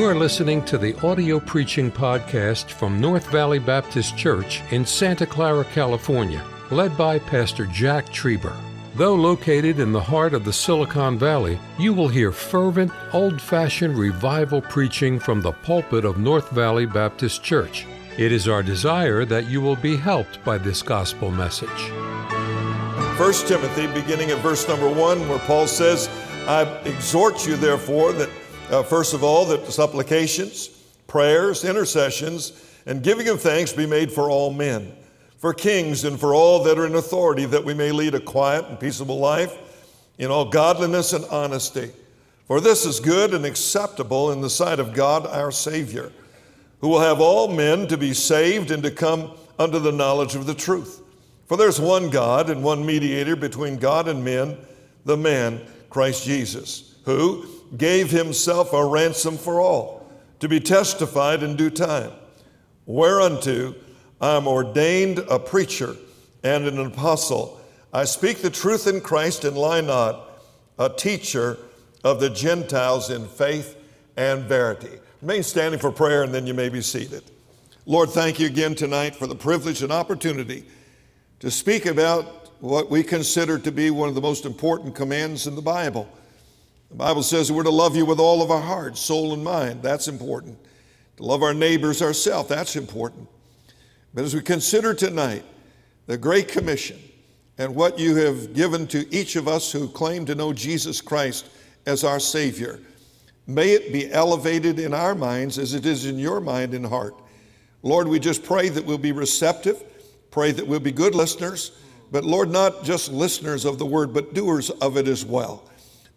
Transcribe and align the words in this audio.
You 0.00 0.06
are 0.06 0.14
listening 0.14 0.64
to 0.64 0.78
the 0.78 0.98
audio 1.06 1.38
preaching 1.38 1.92
podcast 1.92 2.70
from 2.70 3.02
North 3.02 3.26
Valley 3.26 3.58
Baptist 3.58 4.16
Church 4.16 4.62
in 4.70 4.86
Santa 4.86 5.26
Clara, 5.26 5.62
California, 5.62 6.42
led 6.70 6.96
by 6.96 7.18
Pastor 7.18 7.66
Jack 7.66 8.06
Trieber. 8.06 8.56
Though 8.94 9.14
located 9.14 9.78
in 9.78 9.92
the 9.92 10.00
heart 10.00 10.32
of 10.32 10.46
the 10.46 10.54
Silicon 10.54 11.18
Valley, 11.18 11.58
you 11.78 11.92
will 11.92 12.08
hear 12.08 12.32
fervent, 12.32 12.90
old 13.12 13.42
fashioned 13.42 13.98
revival 13.98 14.62
preaching 14.62 15.18
from 15.20 15.42
the 15.42 15.52
pulpit 15.52 16.06
of 16.06 16.16
North 16.16 16.48
Valley 16.48 16.86
Baptist 16.86 17.42
Church. 17.42 17.86
It 18.16 18.32
is 18.32 18.48
our 18.48 18.62
desire 18.62 19.26
that 19.26 19.50
you 19.50 19.60
will 19.60 19.76
be 19.76 19.98
helped 19.98 20.42
by 20.46 20.56
this 20.56 20.80
gospel 20.80 21.30
message. 21.30 21.68
1 21.68 23.32
Timothy, 23.46 23.86
beginning 23.88 24.30
at 24.30 24.38
verse 24.38 24.66
number 24.66 24.88
1, 24.88 25.28
where 25.28 25.40
Paul 25.40 25.66
says, 25.66 26.08
I 26.48 26.62
exhort 26.86 27.46
you, 27.46 27.56
therefore, 27.56 28.12
that 28.14 28.30
uh, 28.70 28.82
first 28.82 29.14
of 29.14 29.22
all, 29.24 29.44
that 29.46 29.66
supplications, 29.70 30.68
prayers, 31.06 31.64
intercessions, 31.64 32.52
and 32.86 33.02
giving 33.02 33.28
of 33.28 33.40
thanks 33.40 33.72
be 33.72 33.86
made 33.86 34.10
for 34.12 34.30
all 34.30 34.52
men, 34.52 34.92
for 35.38 35.52
kings 35.52 36.04
and 36.04 36.18
for 36.18 36.34
all 36.34 36.62
that 36.62 36.78
are 36.78 36.86
in 36.86 36.94
authority, 36.94 37.44
that 37.44 37.64
we 37.64 37.74
may 37.74 37.92
lead 37.92 38.14
a 38.14 38.20
quiet 38.20 38.64
and 38.66 38.78
peaceable 38.78 39.18
life 39.18 39.56
in 40.18 40.30
all 40.30 40.44
godliness 40.44 41.12
and 41.12 41.24
honesty. 41.26 41.90
For 42.46 42.60
this 42.60 42.84
is 42.84 43.00
good 43.00 43.34
and 43.34 43.44
acceptable 43.44 44.32
in 44.32 44.40
the 44.40 44.50
sight 44.50 44.80
of 44.80 44.94
God 44.94 45.26
our 45.26 45.52
Savior, 45.52 46.12
who 46.80 46.88
will 46.88 47.00
have 47.00 47.20
all 47.20 47.48
men 47.48 47.86
to 47.88 47.96
be 47.96 48.14
saved 48.14 48.70
and 48.70 48.82
to 48.82 48.90
come 48.90 49.32
unto 49.58 49.78
the 49.78 49.92
knowledge 49.92 50.34
of 50.34 50.46
the 50.46 50.54
truth. 50.54 51.02
For 51.46 51.56
there's 51.56 51.80
one 51.80 52.10
God 52.10 52.48
and 52.48 52.62
one 52.62 52.86
mediator 52.86 53.36
between 53.36 53.76
God 53.76 54.08
and 54.08 54.24
men, 54.24 54.56
the 55.04 55.16
man, 55.16 55.60
Christ 55.90 56.24
Jesus, 56.24 56.96
who 57.04 57.46
gave 57.76 58.10
himself 58.10 58.72
a 58.72 58.84
ransom 58.84 59.36
for 59.36 59.60
all, 59.60 60.10
to 60.40 60.48
be 60.48 60.60
testified 60.60 61.42
in 61.42 61.56
due 61.56 61.70
time. 61.70 62.10
Whereunto 62.86 63.74
I 64.20 64.36
am 64.36 64.46
ordained 64.46 65.20
a 65.30 65.38
preacher 65.38 65.96
and 66.42 66.66
an 66.66 66.78
apostle. 66.78 67.60
I 67.92 68.04
speak 68.04 68.38
the 68.38 68.50
truth 68.50 68.86
in 68.86 69.00
Christ 69.00 69.44
and 69.44 69.56
lie 69.56 69.80
not, 69.80 70.42
a 70.78 70.88
teacher 70.88 71.58
of 72.04 72.20
the 72.20 72.30
Gentiles 72.30 73.10
in 73.10 73.26
faith 73.26 73.76
and 74.16 74.44
verity. 74.44 74.98
Remain 75.22 75.42
standing 75.42 75.80
for 75.80 75.90
prayer 75.90 76.22
and 76.22 76.34
then 76.34 76.46
you 76.46 76.54
may 76.54 76.68
be 76.68 76.80
seated. 76.80 77.22
Lord, 77.86 78.10
thank 78.10 78.38
you 78.38 78.46
again 78.46 78.74
tonight 78.74 79.14
for 79.14 79.26
the 79.26 79.34
privilege 79.34 79.82
and 79.82 79.92
opportunity 79.92 80.64
to 81.40 81.50
speak 81.50 81.86
about 81.86 82.50
what 82.60 82.90
we 82.90 83.02
consider 83.02 83.58
to 83.58 83.72
be 83.72 83.90
one 83.90 84.08
of 84.08 84.14
the 84.14 84.20
most 84.20 84.44
important 84.44 84.94
commands 84.94 85.46
in 85.46 85.54
the 85.54 85.62
Bible 85.62 86.08
the 86.90 86.96
Bible 86.96 87.22
says 87.22 87.52
we're 87.52 87.62
to 87.62 87.70
love 87.70 87.94
you 87.94 88.04
with 88.04 88.18
all 88.18 88.42
of 88.42 88.50
our 88.50 88.60
heart, 88.60 88.98
soul, 88.98 89.32
and 89.32 89.44
mind. 89.44 89.82
That's 89.82 90.08
important. 90.08 90.58
To 91.16 91.22
love 91.22 91.42
our 91.42 91.54
neighbors 91.54 92.02
ourselves, 92.02 92.48
that's 92.48 92.74
important. 92.74 93.28
But 94.12 94.24
as 94.24 94.34
we 94.34 94.40
consider 94.40 94.92
tonight 94.92 95.44
the 96.06 96.18
Great 96.18 96.48
Commission 96.48 96.98
and 97.58 97.76
what 97.76 97.98
you 97.98 98.16
have 98.16 98.54
given 98.54 98.88
to 98.88 99.14
each 99.14 99.36
of 99.36 99.46
us 99.46 99.70
who 99.70 99.88
claim 99.88 100.26
to 100.26 100.34
know 100.34 100.52
Jesus 100.52 101.00
Christ 101.00 101.48
as 101.86 102.02
our 102.02 102.18
Savior, 102.18 102.80
may 103.46 103.70
it 103.70 103.92
be 103.92 104.10
elevated 104.10 104.80
in 104.80 104.92
our 104.92 105.14
minds 105.14 105.58
as 105.58 105.74
it 105.74 105.86
is 105.86 106.06
in 106.06 106.18
your 106.18 106.40
mind 106.40 106.74
and 106.74 106.84
heart. 106.84 107.14
Lord, 107.82 108.08
we 108.08 108.18
just 108.18 108.42
pray 108.42 108.68
that 108.68 108.84
we'll 108.84 108.98
be 108.98 109.12
receptive, 109.12 109.84
pray 110.32 110.50
that 110.50 110.66
we'll 110.66 110.80
be 110.80 110.92
good 110.92 111.14
listeners, 111.14 111.70
but 112.10 112.24
Lord, 112.24 112.50
not 112.50 112.82
just 112.82 113.12
listeners 113.12 113.64
of 113.64 113.78
the 113.78 113.86
word, 113.86 114.12
but 114.12 114.34
doers 114.34 114.70
of 114.70 114.96
it 114.96 115.06
as 115.06 115.24
well. 115.24 115.69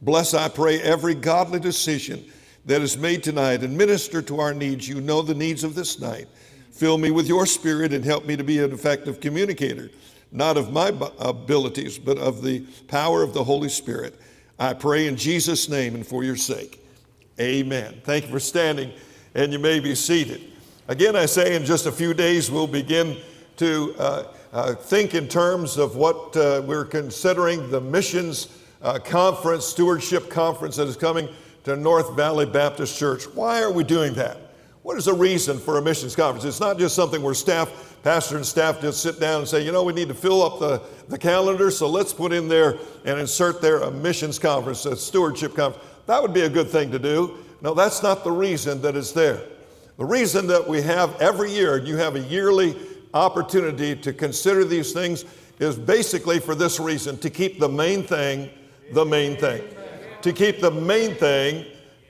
Bless, 0.03 0.33
I 0.33 0.49
pray, 0.49 0.81
every 0.81 1.15
godly 1.15 1.61
decision 1.61 2.25
that 2.65 2.81
is 2.81 2.97
made 2.97 3.23
tonight 3.23 3.63
and 3.63 3.77
minister 3.77 4.21
to 4.23 4.41
our 4.41 4.53
needs. 4.53 4.87
You 4.87 4.99
know 4.99 5.21
the 5.21 5.33
needs 5.33 5.63
of 5.63 5.75
this 5.75 5.97
night. 5.97 6.27
Fill 6.71 6.97
me 6.97 7.09
with 7.09 7.25
your 7.25 7.45
spirit 7.45 7.93
and 7.93 8.03
help 8.03 8.25
me 8.25 8.35
to 8.35 8.43
be 8.43 8.59
an 8.59 8.73
effective 8.73 9.21
communicator, 9.21 9.89
not 10.33 10.57
of 10.57 10.73
my 10.73 10.91
abilities, 11.19 11.97
but 11.97 12.17
of 12.17 12.41
the 12.41 12.65
power 12.89 13.23
of 13.23 13.33
the 13.33 13.45
Holy 13.45 13.69
Spirit. 13.69 14.19
I 14.59 14.73
pray 14.73 15.07
in 15.07 15.15
Jesus' 15.15 15.69
name 15.69 15.95
and 15.95 16.05
for 16.05 16.25
your 16.25 16.35
sake. 16.35 16.85
Amen. 17.39 18.01
Thank 18.03 18.25
you 18.25 18.31
for 18.31 18.41
standing, 18.41 18.91
and 19.35 19.53
you 19.53 19.59
may 19.59 19.79
be 19.79 19.95
seated. 19.95 20.41
Again, 20.89 21.15
I 21.15 21.27
say 21.27 21.55
in 21.55 21.63
just 21.63 21.85
a 21.85 21.91
few 21.93 22.13
days 22.13 22.51
we'll 22.51 22.67
begin 22.67 23.15
to 23.55 23.95
uh, 23.97 24.23
uh, 24.51 24.75
think 24.75 25.15
in 25.15 25.29
terms 25.29 25.77
of 25.77 25.95
what 25.95 26.35
uh, 26.35 26.61
we're 26.65 26.83
considering 26.83 27.71
the 27.71 27.79
missions 27.79 28.49
uh, 28.83 28.99
conference, 28.99 29.65
stewardship 29.65 30.29
conference 30.29 30.75
that 30.75 30.87
is 30.87 30.97
coming 30.97 31.29
to 31.63 31.75
North 31.75 32.15
Valley 32.15 32.45
Baptist 32.45 32.97
Church. 32.97 33.23
Why 33.33 33.61
are 33.61 33.71
we 33.71 33.83
doing 33.83 34.13
that? 34.15 34.37
What 34.83 34.97
is 34.97 35.05
the 35.05 35.13
reason 35.13 35.57
for 35.57 35.77
a 35.77 35.81
missions 35.81 36.13
conference? 36.15 36.43
It's 36.43 36.59
not 36.59 36.77
just 36.77 36.93
something 36.93 37.21
where 37.21 37.33
staff, 37.33 37.97
pastor 38.03 38.35
and 38.35 38.45
staff 38.45 38.81
just 38.81 39.01
sit 39.01 39.17
down 39.17 39.39
and 39.39 39.47
say, 39.47 39.65
you 39.65 39.71
know, 39.71 39.83
we 39.83 39.93
need 39.93 40.09
to 40.09 40.13
fill 40.13 40.43
up 40.43 40.59
the, 40.59 40.81
the 41.07 41.17
calendar, 41.17 41.71
so 41.71 41.87
let's 41.87 42.13
put 42.13 42.33
in 42.33 42.49
there 42.49 42.77
and 43.05 43.17
insert 43.17 43.61
there 43.61 43.79
a 43.79 43.89
missions 43.91 44.37
conference, 44.37 44.85
a 44.85 44.97
stewardship 44.97 45.55
conference. 45.55 45.87
That 46.05 46.21
would 46.21 46.33
be 46.33 46.41
a 46.41 46.49
good 46.49 46.67
thing 46.67 46.91
to 46.91 46.99
do. 46.99 47.37
No, 47.61 47.73
that's 47.73 48.03
not 48.03 48.25
the 48.25 48.31
reason 48.31 48.81
that 48.81 48.97
it's 48.97 49.13
there. 49.13 49.41
The 49.95 50.03
reason 50.03 50.47
that 50.47 50.67
we 50.67 50.81
have 50.81 51.21
every 51.21 51.51
year, 51.53 51.77
you 51.77 51.95
have 51.95 52.17
a 52.17 52.19
yearly 52.19 52.75
opportunity 53.13 53.95
to 53.95 54.11
consider 54.11 54.65
these 54.65 54.91
things, 54.91 55.23
is 55.59 55.77
basically 55.77 56.39
for 56.39 56.55
this 56.55 56.77
reason 56.77 57.17
to 57.19 57.29
keep 57.29 57.59
the 57.59 57.69
main 57.69 58.03
thing 58.03 58.49
the 58.91 59.05
main 59.05 59.37
thing. 59.37 59.63
To 60.21 60.33
keep 60.33 60.59
the 60.61 60.71
main 60.71 61.15
thing 61.15 61.65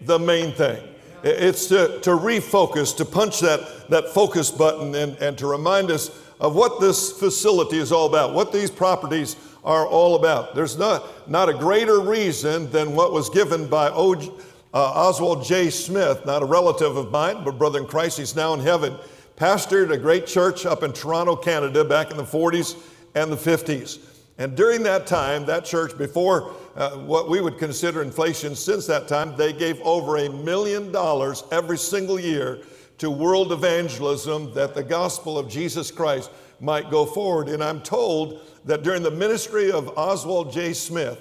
the 0.06 0.20
main 0.20 0.52
thing. 0.52 0.82
It's 1.24 1.68
to, 1.68 2.00
to 2.02 2.10
refocus, 2.12 2.96
to 2.98 3.06
punch 3.06 3.40
that, 3.40 3.90
that 3.90 4.10
focus 4.10 4.52
button 4.52 4.94
and, 4.96 5.16
and 5.18 5.38
to 5.38 5.48
remind 5.48 5.90
us 5.90 6.10
of 6.40 6.56
what 6.56 6.82
this 6.82 7.12
facility 7.12 7.78
is 7.78 7.92
all 7.92 8.08
about, 8.08 8.34
what 8.34 8.52
these 8.52 8.70
properties 8.70 9.38
are 9.64 9.88
all 9.88 10.16
about. 10.16 10.56
There's 10.56 10.78
not, 10.78 11.30
not 11.30 11.48
a 11.48 11.54
greater 11.54 12.02
reason 12.02 12.70
than 12.72 12.94
what 12.96 13.14
was 13.14 13.30
given 13.30 13.70
by 13.70 13.90
o, 13.90 14.14
uh, 14.16 14.28
Oswald 14.74 15.46
J. 15.46 15.70
Smith, 15.70 16.26
not 16.26 16.44
a 16.44 16.46
relative 16.46 16.98
of 16.98 17.12
mine, 17.12 17.46
but 17.46 17.58
brother 17.58 17.80
in 17.80 17.88
Christ. 17.88 18.18
He's 18.18 18.36
now 18.36 18.54
in 18.54 18.60
heaven. 18.60 18.98
Pastored 19.38 19.92
a 19.92 19.98
great 19.98 20.28
church 20.28 20.66
up 20.66 20.84
in 20.84 20.92
Toronto, 20.92 21.38
Canada, 21.38 21.86
back 21.86 22.12
in 22.12 22.18
the 22.18 22.24
40s 22.24 22.78
and 23.16 23.32
the 23.32 23.38
50s. 23.38 24.00
And 24.38 24.58
during 24.58 24.84
that 24.84 25.08
time, 25.08 25.46
that 25.46 25.64
church, 25.64 25.98
before 25.98 26.54
uh, 26.76 26.92
what 26.92 27.30
we 27.30 27.40
would 27.40 27.58
consider 27.58 28.02
inflation 28.02 28.56
since 28.56 28.88
that 28.88 29.08
time, 29.08 29.36
they 29.38 29.54
gave 29.54 29.80
over 29.82 30.18
a 30.18 30.30
million 30.30 30.92
dollars 30.92 31.44
every 31.52 31.78
single 31.78 32.20
year 32.20 32.62
to 32.98 33.10
world 33.10 33.52
evangelism 33.52 34.54
that 34.54 34.74
the 34.74 34.84
gospel 34.84 35.38
of 35.38 35.50
Jesus 35.50 35.92
Christ 35.92 36.32
might 36.60 36.90
go 36.90 37.06
forward. 37.06 37.50
And 37.50 37.64
I'm 37.64 37.82
told 37.82 38.42
that 38.66 38.84
during 38.84 39.04
the 39.04 39.12
ministry 39.12 39.72
of 39.72 39.98
Oswald 39.98 40.52
J. 40.52 40.74
Smith, 40.74 41.20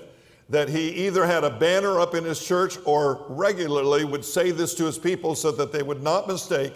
that 0.48 0.68
he 0.68 0.90
either 1.06 1.24
had 1.26 1.44
a 1.44 1.50
banner 1.50 1.98
up 1.98 2.14
in 2.14 2.24
his 2.24 2.44
church 2.44 2.76
or 2.84 3.24
regularly 3.28 4.04
would 4.04 4.24
say 4.24 4.50
this 4.50 4.74
to 4.74 4.84
his 4.84 4.98
people 4.98 5.34
so 5.34 5.50
that 5.50 5.72
they 5.72 5.82
would 5.82 6.02
not 6.02 6.28
mistake. 6.28 6.74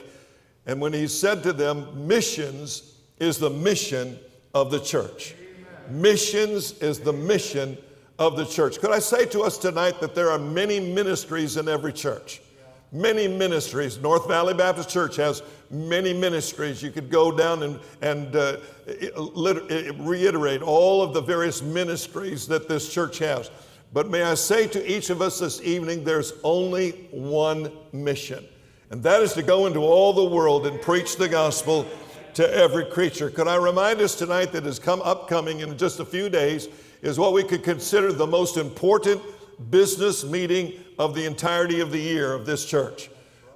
And 0.66 0.81
when 0.81 0.93
he 0.93 1.06
said 1.06 1.43
to 1.43 1.53
them, 1.53 2.06
missions 2.06 2.94
is 3.19 3.38
the 3.38 3.50
mission 3.50 4.19
of 4.54 4.70
the 4.70 4.81
church. 4.81 5.34
Missions 5.91 6.78
is 6.78 7.00
the 7.00 7.12
mission 7.12 7.76
of 8.19 8.37
the 8.37 8.44
church. 8.44 8.81
Could 8.81 8.93
I 8.93 8.99
say 8.99 9.27
to 9.27 9.43
us 9.43 9.59
tonight 9.59 10.00
that 10.00 10.15
there 10.15 10.31
are 10.31 10.38
many 10.38 10.81
ministries 10.81 11.56
in 11.56 11.69
every 11.69 11.93
church? 11.93 12.41
Many 12.93 13.28
ministries. 13.28 13.99
North 14.00 14.28
Valley 14.28 14.54
Baptist 14.54 14.88
Church 14.88 15.16
has 15.16 15.43
many 15.71 16.15
ministries. 16.15 16.82
You 16.82 16.91
could 16.91 17.10
go 17.10 17.31
down 17.31 17.62
and, 17.62 17.81
and 18.00 18.34
uh, 18.37 18.56
reiterate 19.99 20.62
all 20.62 21.03
of 21.03 21.12
the 21.12 21.21
various 21.21 21.62
ministries 21.62 22.46
that 22.46 22.69
this 22.69 22.93
church 22.93 23.19
has. 23.19 23.50
But 23.93 24.08
may 24.08 24.23
I 24.23 24.35
say 24.35 24.67
to 24.69 24.90
each 24.90 25.11
of 25.11 25.20
us 25.20 25.40
this 25.40 25.61
evening, 25.62 26.05
there's 26.05 26.35
only 26.43 26.90
one 27.11 27.70
mission, 27.93 28.44
and 28.90 29.02
that 29.02 29.23
is 29.23 29.32
to 29.35 29.43
go 29.43 29.67
into 29.67 29.81
all 29.81 30.12
the 30.12 30.25
world 30.25 30.67
and 30.67 30.81
preach 30.81 31.17
the 31.17 31.29
gospel 31.29 31.87
to 32.35 32.55
every 32.55 32.85
creature. 32.87 33.31
Could 33.31 33.49
I 33.49 33.56
remind 33.56 34.00
us 34.00 34.14
tonight 34.14 34.52
that 34.52 34.67
is 34.67 34.79
come 34.79 35.00
upcoming 35.02 35.61
in 35.61 35.79
just 35.79 36.00
a 36.00 36.05
few 36.05 36.29
days 36.29 36.69
is 37.06 37.20
what 37.20 37.32
we 37.32 37.44
could 37.44 37.62
consider 37.62 38.12
the 38.12 38.26
most 38.26 38.56
important 38.56 39.23
business 39.70 40.25
meeting 40.25 40.73
of 40.99 41.14
the 41.14 41.25
entirety 41.25 41.79
of 41.79 41.93
the 41.93 42.00
year 42.00 42.32
of 42.32 42.44
this 42.44 42.64
church. 42.64 43.08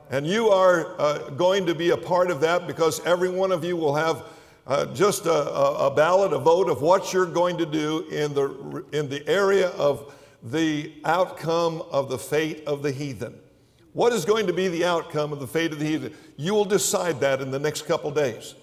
And 0.09 0.25
you 0.25 0.51
are 0.51 0.95
uh, 1.01 1.31
going 1.31 1.67
to 1.67 1.75
be 1.75 1.91
a 1.91 1.97
part 1.97 2.31
of 2.31 2.41
that 2.43 2.69
because 2.69 3.05
every 3.05 3.29
one 3.29 3.51
of 3.51 3.65
you 3.65 3.77
will 3.77 3.97
have 3.97 4.25
uh, 4.69 4.87
just 4.95 5.27
a, 5.27 5.51
a, 5.53 5.91
ballot, 5.91 6.33
a 6.33 6.39
vote 6.39 6.69
of 6.69 6.81
what 6.81 7.13
you're 7.13 7.27
going 7.27 7.59
to 7.59 7.67
do 7.67 8.07
in 8.11 8.35
the, 8.35 8.85
in 8.93 9.09
the 9.09 9.27
area 9.29 9.71
of 9.71 10.15
the 10.45 10.93
outcome 11.05 11.83
of 11.91 12.09
the 12.09 12.19
fate 12.19 12.63
of 12.69 12.85
the 12.85 12.93
heathen. 12.93 13.37
What 13.95 14.13
is 14.13 14.25
going 14.25 14.47
to 14.47 14.53
be 14.53 14.69
the 14.69 14.85
outcome 14.85 15.33
of 15.33 15.41
the 15.41 15.49
fate 15.49 15.73
of 15.73 15.81
the 15.81 15.87
heathen? 15.87 16.15
You 16.37 16.55
will 16.55 16.65
decide 16.65 17.19
that 17.19 17.41
in 17.41 17.51
the 17.51 17.59
next 17.59 17.83
couple 17.83 18.13
days. 18.13 18.55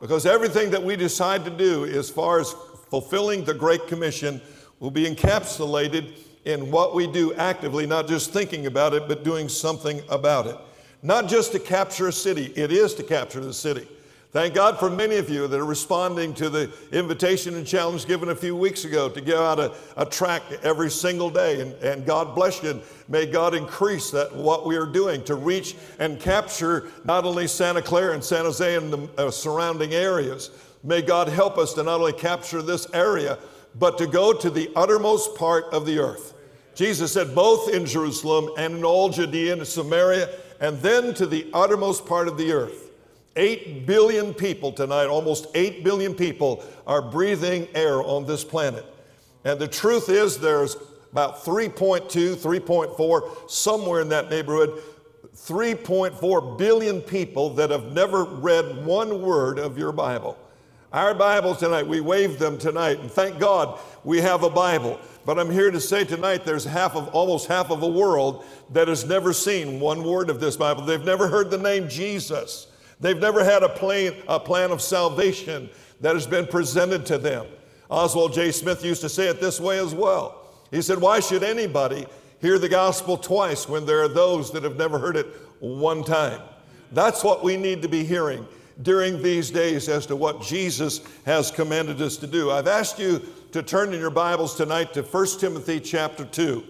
Because 0.00 0.26
everything 0.26 0.70
that 0.70 0.82
we 0.82 0.96
decide 0.96 1.44
to 1.44 1.50
do 1.50 1.84
as 1.84 2.10
far 2.10 2.40
as 2.40 2.52
fulfilling 2.92 3.42
the 3.42 3.54
Great 3.54 3.86
Commission 3.86 4.38
will 4.78 4.90
be 4.90 5.06
encapsulated 5.06 6.12
in 6.44 6.70
what 6.70 6.94
we 6.94 7.06
do 7.06 7.32
actively, 7.36 7.86
not 7.86 8.06
just 8.06 8.34
thinking 8.34 8.66
about 8.66 8.92
it, 8.92 9.08
but 9.08 9.24
doing 9.24 9.48
something 9.48 10.02
about 10.10 10.46
it. 10.46 10.58
not 11.02 11.26
just 11.26 11.52
to 11.52 11.58
capture 11.58 12.08
a 12.08 12.12
city, 12.12 12.52
it 12.54 12.70
is 12.70 12.92
to 12.94 13.02
capture 13.02 13.40
the 13.40 13.54
city. 13.54 13.88
Thank 14.30 14.52
God 14.52 14.78
for 14.78 14.90
many 14.90 15.16
of 15.16 15.30
you 15.30 15.48
that 15.48 15.58
are 15.58 15.64
responding 15.64 16.34
to 16.34 16.50
the 16.50 16.70
invitation 16.92 17.54
and 17.54 17.66
challenge 17.66 18.06
given 18.06 18.28
a 18.28 18.34
few 18.34 18.54
weeks 18.54 18.84
ago 18.84 19.08
to 19.08 19.20
give 19.22 19.38
out 19.38 19.58
a, 19.58 19.72
a 19.96 20.40
every 20.62 20.90
single 20.90 21.30
day. 21.30 21.62
And, 21.62 21.72
and 21.82 22.04
God 22.04 22.34
bless 22.34 22.62
you. 22.62 22.72
And 22.72 22.82
may 23.08 23.24
God 23.24 23.54
increase 23.54 24.10
that 24.10 24.34
what 24.34 24.66
we 24.66 24.76
are 24.76 24.86
doing 24.86 25.24
to 25.24 25.34
reach 25.34 25.76
and 25.98 26.20
capture 26.20 26.88
not 27.04 27.24
only 27.24 27.46
Santa 27.46 27.80
Clara 27.80 28.12
and 28.12 28.22
San 28.22 28.44
Jose 28.44 28.76
and 28.76 28.92
the 28.92 29.08
uh, 29.16 29.30
surrounding 29.30 29.94
areas. 29.94 30.50
May 30.84 31.02
God 31.02 31.28
help 31.28 31.58
us 31.58 31.74
to 31.74 31.82
not 31.82 32.00
only 32.00 32.12
capture 32.12 32.62
this 32.62 32.86
area, 32.92 33.38
but 33.78 33.98
to 33.98 34.06
go 34.06 34.32
to 34.32 34.50
the 34.50 34.70
uttermost 34.74 35.36
part 35.36 35.64
of 35.72 35.86
the 35.86 35.98
earth. 35.98 36.34
Jesus 36.74 37.12
said, 37.12 37.34
both 37.34 37.68
in 37.68 37.86
Jerusalem 37.86 38.50
and 38.58 38.76
in 38.76 38.84
all 38.84 39.08
Judea 39.08 39.52
and 39.52 39.66
Samaria, 39.66 40.28
and 40.60 40.80
then 40.80 41.14
to 41.14 41.26
the 41.26 41.48
uttermost 41.52 42.06
part 42.06 42.28
of 42.28 42.36
the 42.36 42.52
earth. 42.52 42.90
8 43.36 43.86
billion 43.86 44.34
people 44.34 44.72
tonight, 44.72 45.06
almost 45.06 45.46
8 45.54 45.84
billion 45.84 46.14
people 46.14 46.64
are 46.86 47.00
breathing 47.00 47.68
air 47.74 48.02
on 48.02 48.26
this 48.26 48.44
planet. 48.44 48.84
And 49.44 49.58
the 49.58 49.68
truth 49.68 50.08
is, 50.08 50.38
there's 50.38 50.76
about 51.12 51.44
3.2, 51.44 52.34
3.4, 52.34 53.50
somewhere 53.50 54.00
in 54.00 54.08
that 54.10 54.30
neighborhood, 54.30 54.82
3.4 55.34 56.58
billion 56.58 57.00
people 57.00 57.50
that 57.54 57.70
have 57.70 57.92
never 57.92 58.24
read 58.24 58.84
one 58.84 59.22
word 59.22 59.58
of 59.58 59.78
your 59.78 59.92
Bible. 59.92 60.38
Our 60.92 61.14
Bibles 61.14 61.58
tonight, 61.58 61.86
we 61.86 62.02
wave 62.02 62.38
them 62.38 62.58
tonight, 62.58 63.00
and 63.00 63.10
thank 63.10 63.38
God 63.38 63.80
we 64.04 64.20
have 64.20 64.42
a 64.42 64.50
Bible. 64.50 65.00
But 65.24 65.38
I'm 65.38 65.50
here 65.50 65.70
to 65.70 65.80
say 65.80 66.04
tonight 66.04 66.44
there's 66.44 66.66
half 66.66 66.94
of 66.94 67.08
almost 67.14 67.46
half 67.46 67.70
of 67.70 67.82
a 67.82 67.88
world 67.88 68.44
that 68.72 68.88
has 68.88 69.06
never 69.06 69.32
seen 69.32 69.80
one 69.80 70.04
word 70.04 70.28
of 70.28 70.38
this 70.38 70.54
Bible. 70.54 70.82
They've 70.82 71.02
never 71.02 71.28
heard 71.28 71.50
the 71.50 71.56
name 71.56 71.88
Jesus. 71.88 72.66
They've 73.00 73.18
never 73.18 73.42
had 73.42 73.62
a 73.62 73.70
plan, 73.70 74.16
a 74.28 74.38
plan 74.38 74.70
of 74.70 74.82
salvation 74.82 75.70
that 76.02 76.14
has 76.14 76.26
been 76.26 76.46
presented 76.46 77.06
to 77.06 77.16
them. 77.16 77.46
Oswald 77.88 78.34
J. 78.34 78.52
Smith 78.52 78.84
used 78.84 79.00
to 79.00 79.08
say 79.08 79.28
it 79.28 79.40
this 79.40 79.58
way 79.58 79.78
as 79.78 79.94
well. 79.94 80.46
He 80.70 80.82
said, 80.82 81.00
Why 81.00 81.20
should 81.20 81.42
anybody 81.42 82.04
hear 82.38 82.58
the 82.58 82.68
gospel 82.68 83.16
twice 83.16 83.66
when 83.66 83.86
there 83.86 84.02
are 84.02 84.08
those 84.08 84.52
that 84.52 84.62
have 84.62 84.76
never 84.76 84.98
heard 84.98 85.16
it 85.16 85.26
one 85.58 86.04
time? 86.04 86.42
That's 86.90 87.24
what 87.24 87.42
we 87.42 87.56
need 87.56 87.80
to 87.80 87.88
be 87.88 88.04
hearing 88.04 88.46
during 88.82 89.22
these 89.22 89.50
days 89.50 89.88
as 89.88 90.06
to 90.06 90.16
what 90.16 90.42
Jesus 90.42 91.00
has 91.24 91.50
commanded 91.50 92.00
us 92.02 92.16
to 92.18 92.26
do. 92.26 92.50
I've 92.50 92.68
asked 92.68 92.98
you 92.98 93.22
to 93.52 93.62
turn 93.62 93.92
in 93.92 94.00
your 94.00 94.10
Bibles 94.10 94.56
tonight 94.56 94.92
to 94.94 95.02
1 95.02 95.26
Timothy 95.38 95.80
chapter 95.80 96.24
2. 96.24 96.64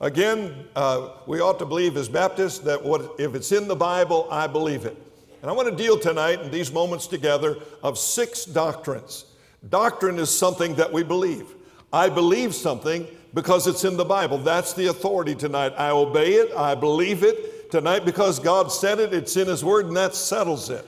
Again, 0.00 0.54
uh, 0.76 1.10
we 1.26 1.40
ought 1.40 1.58
to 1.58 1.66
believe 1.66 1.96
as 1.96 2.08
Baptists 2.08 2.58
that 2.60 2.82
what, 2.82 3.18
if 3.18 3.34
it's 3.34 3.52
in 3.52 3.66
the 3.66 3.76
Bible, 3.76 4.28
I 4.30 4.46
believe 4.46 4.84
it. 4.84 4.96
And 5.40 5.50
I 5.50 5.54
want 5.54 5.68
to 5.70 5.76
deal 5.76 5.98
tonight 5.98 6.42
in 6.42 6.50
these 6.50 6.72
moments 6.72 7.06
together 7.06 7.56
of 7.82 7.98
six 7.98 8.44
doctrines. 8.44 9.24
Doctrine 9.70 10.18
is 10.18 10.30
something 10.30 10.74
that 10.74 10.92
we 10.92 11.02
believe. 11.02 11.46
I 11.92 12.08
believe 12.08 12.54
something 12.54 13.06
because 13.32 13.66
it's 13.66 13.84
in 13.84 13.96
the 13.96 14.04
Bible. 14.04 14.38
That's 14.38 14.72
the 14.74 14.86
authority 14.86 15.34
tonight. 15.34 15.72
I 15.78 15.90
obey 15.90 16.34
it, 16.34 16.52
I 16.54 16.74
believe 16.74 17.22
it 17.22 17.70
tonight 17.70 18.04
because 18.04 18.38
God 18.38 18.70
said 18.72 18.98
it, 18.98 19.14
it's 19.14 19.36
in 19.36 19.46
His 19.48 19.64
Word, 19.64 19.86
and 19.86 19.96
that 19.96 20.14
settles 20.14 20.68
it. 20.68 20.86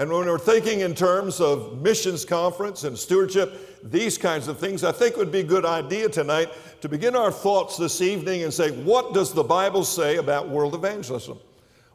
And 0.00 0.10
when 0.10 0.24
we're 0.24 0.38
thinking 0.38 0.80
in 0.80 0.94
terms 0.94 1.42
of 1.42 1.82
missions 1.82 2.24
conference 2.24 2.84
and 2.84 2.98
stewardship, 2.98 3.82
these 3.84 4.16
kinds 4.16 4.48
of 4.48 4.58
things, 4.58 4.82
I 4.82 4.92
think 4.92 5.18
would 5.18 5.30
be 5.30 5.40
a 5.40 5.44
good 5.44 5.66
idea 5.66 6.08
tonight 6.08 6.48
to 6.80 6.88
begin 6.88 7.14
our 7.14 7.30
thoughts 7.30 7.76
this 7.76 8.00
evening 8.00 8.44
and 8.44 8.52
say, 8.52 8.70
what 8.70 9.12
does 9.12 9.34
the 9.34 9.42
Bible 9.44 9.84
say 9.84 10.16
about 10.16 10.48
world 10.48 10.74
evangelism? 10.74 11.38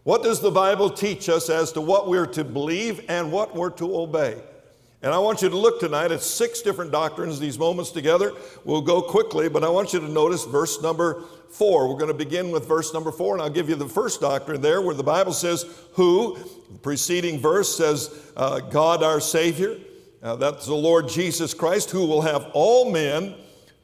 What 0.03 0.21
does 0.21 0.39
the 0.39 0.51
Bible 0.51 0.91
teach 0.91 1.29
us 1.29 1.49
as 1.49 1.71
to 1.71 1.81
what 1.81 2.07
we're 2.07 2.27
to 2.27 2.43
believe 2.43 3.03
and 3.09 3.31
what 3.31 3.55
we're 3.55 3.71
to 3.71 3.97
obey? 3.97 4.39
And 5.05 5.13
I 5.13 5.19
want 5.19 5.43
you 5.43 5.49
to 5.49 5.55
look 5.55 5.79
tonight 5.79 6.11
at 6.11 6.23
six 6.23 6.63
different 6.63 6.91
doctrines, 6.91 7.39
these 7.39 7.59
moments 7.59 7.91
together. 7.91 8.31
We'll 8.63 8.81
go 8.81 9.03
quickly, 9.03 9.47
but 9.47 9.63
I 9.63 9.69
want 9.69 9.93
you 9.93 9.99
to 9.99 10.09
notice 10.09 10.45
verse 10.45 10.81
number 10.81 11.21
four. 11.47 11.87
We're 11.87 11.99
going 11.99 12.07
to 12.07 12.15
begin 12.15 12.49
with 12.49 12.67
verse 12.67 12.91
number 12.91 13.11
four, 13.11 13.35
and 13.35 13.41
I'll 13.43 13.51
give 13.51 13.69
you 13.69 13.75
the 13.75 13.87
first 13.87 14.19
doctrine 14.19 14.61
there 14.61 14.81
where 14.81 14.95
the 14.95 15.03
Bible 15.03 15.31
says, 15.31 15.63
Who, 15.93 16.39
the 16.71 16.79
preceding 16.79 17.39
verse 17.39 17.77
says, 17.77 18.31
uh, 18.35 18.61
God 18.61 19.03
our 19.03 19.19
Savior. 19.19 19.77
Uh, 20.23 20.37
that's 20.37 20.65
the 20.65 20.73
Lord 20.73 21.07
Jesus 21.07 21.53
Christ, 21.53 21.91
who 21.91 22.07
will 22.07 22.23
have 22.23 22.49
all 22.55 22.91
men 22.91 23.35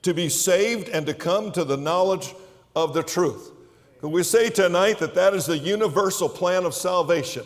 to 0.02 0.16
be 0.16 0.28
saved 0.28 0.90
and 0.90 1.06
to 1.06 1.14
come 1.14 1.52
to 1.52 1.64
the 1.64 1.78
knowledge 1.78 2.34
of 2.76 2.96
the 2.96 3.04
truth. 3.04 3.52
We 4.02 4.24
say 4.24 4.50
tonight 4.50 4.98
that 4.98 5.14
that 5.14 5.36
is 5.36 5.46
the 5.46 5.60
universal 5.60 6.28
plan 6.28 6.66
of 6.66 6.74
salvation. 6.74 7.46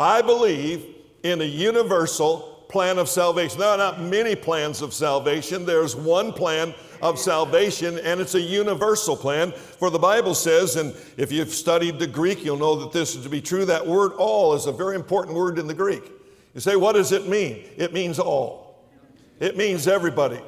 I 0.00 0.22
believe 0.22 0.86
in 1.22 1.42
a 1.42 1.44
universal 1.44 2.53
plan 2.74 2.98
of 2.98 3.08
salvation. 3.08 3.60
There 3.60 3.68
are 3.68 3.78
not 3.78 4.00
many 4.00 4.34
plans 4.34 4.82
of 4.82 4.92
salvation. 4.92 5.64
There's 5.64 5.94
one 5.94 6.32
plan 6.32 6.74
of 7.00 7.20
salvation, 7.20 8.00
and 8.00 8.20
it's 8.20 8.34
a 8.34 8.40
universal 8.40 9.16
plan. 9.16 9.52
For 9.52 9.90
the 9.90 9.98
Bible 10.00 10.34
says, 10.34 10.74
and 10.74 10.92
if 11.16 11.30
you've 11.30 11.54
studied 11.54 12.00
the 12.00 12.08
Greek, 12.08 12.44
you'll 12.44 12.56
know 12.56 12.74
that 12.80 12.90
this 12.90 13.14
is 13.14 13.22
to 13.22 13.28
be 13.28 13.40
true. 13.40 13.64
That 13.64 13.86
word 13.86 14.14
all 14.14 14.54
is 14.54 14.66
a 14.66 14.72
very 14.72 14.96
important 14.96 15.36
word 15.36 15.60
in 15.60 15.68
the 15.68 15.74
Greek. 15.74 16.02
You 16.52 16.60
say, 16.60 16.74
what 16.74 16.94
does 16.94 17.12
it 17.12 17.28
mean? 17.28 17.62
It 17.76 17.92
means 17.92 18.18
all, 18.18 18.82
it 19.38 19.56
means 19.56 19.86
everybody. 19.86 20.40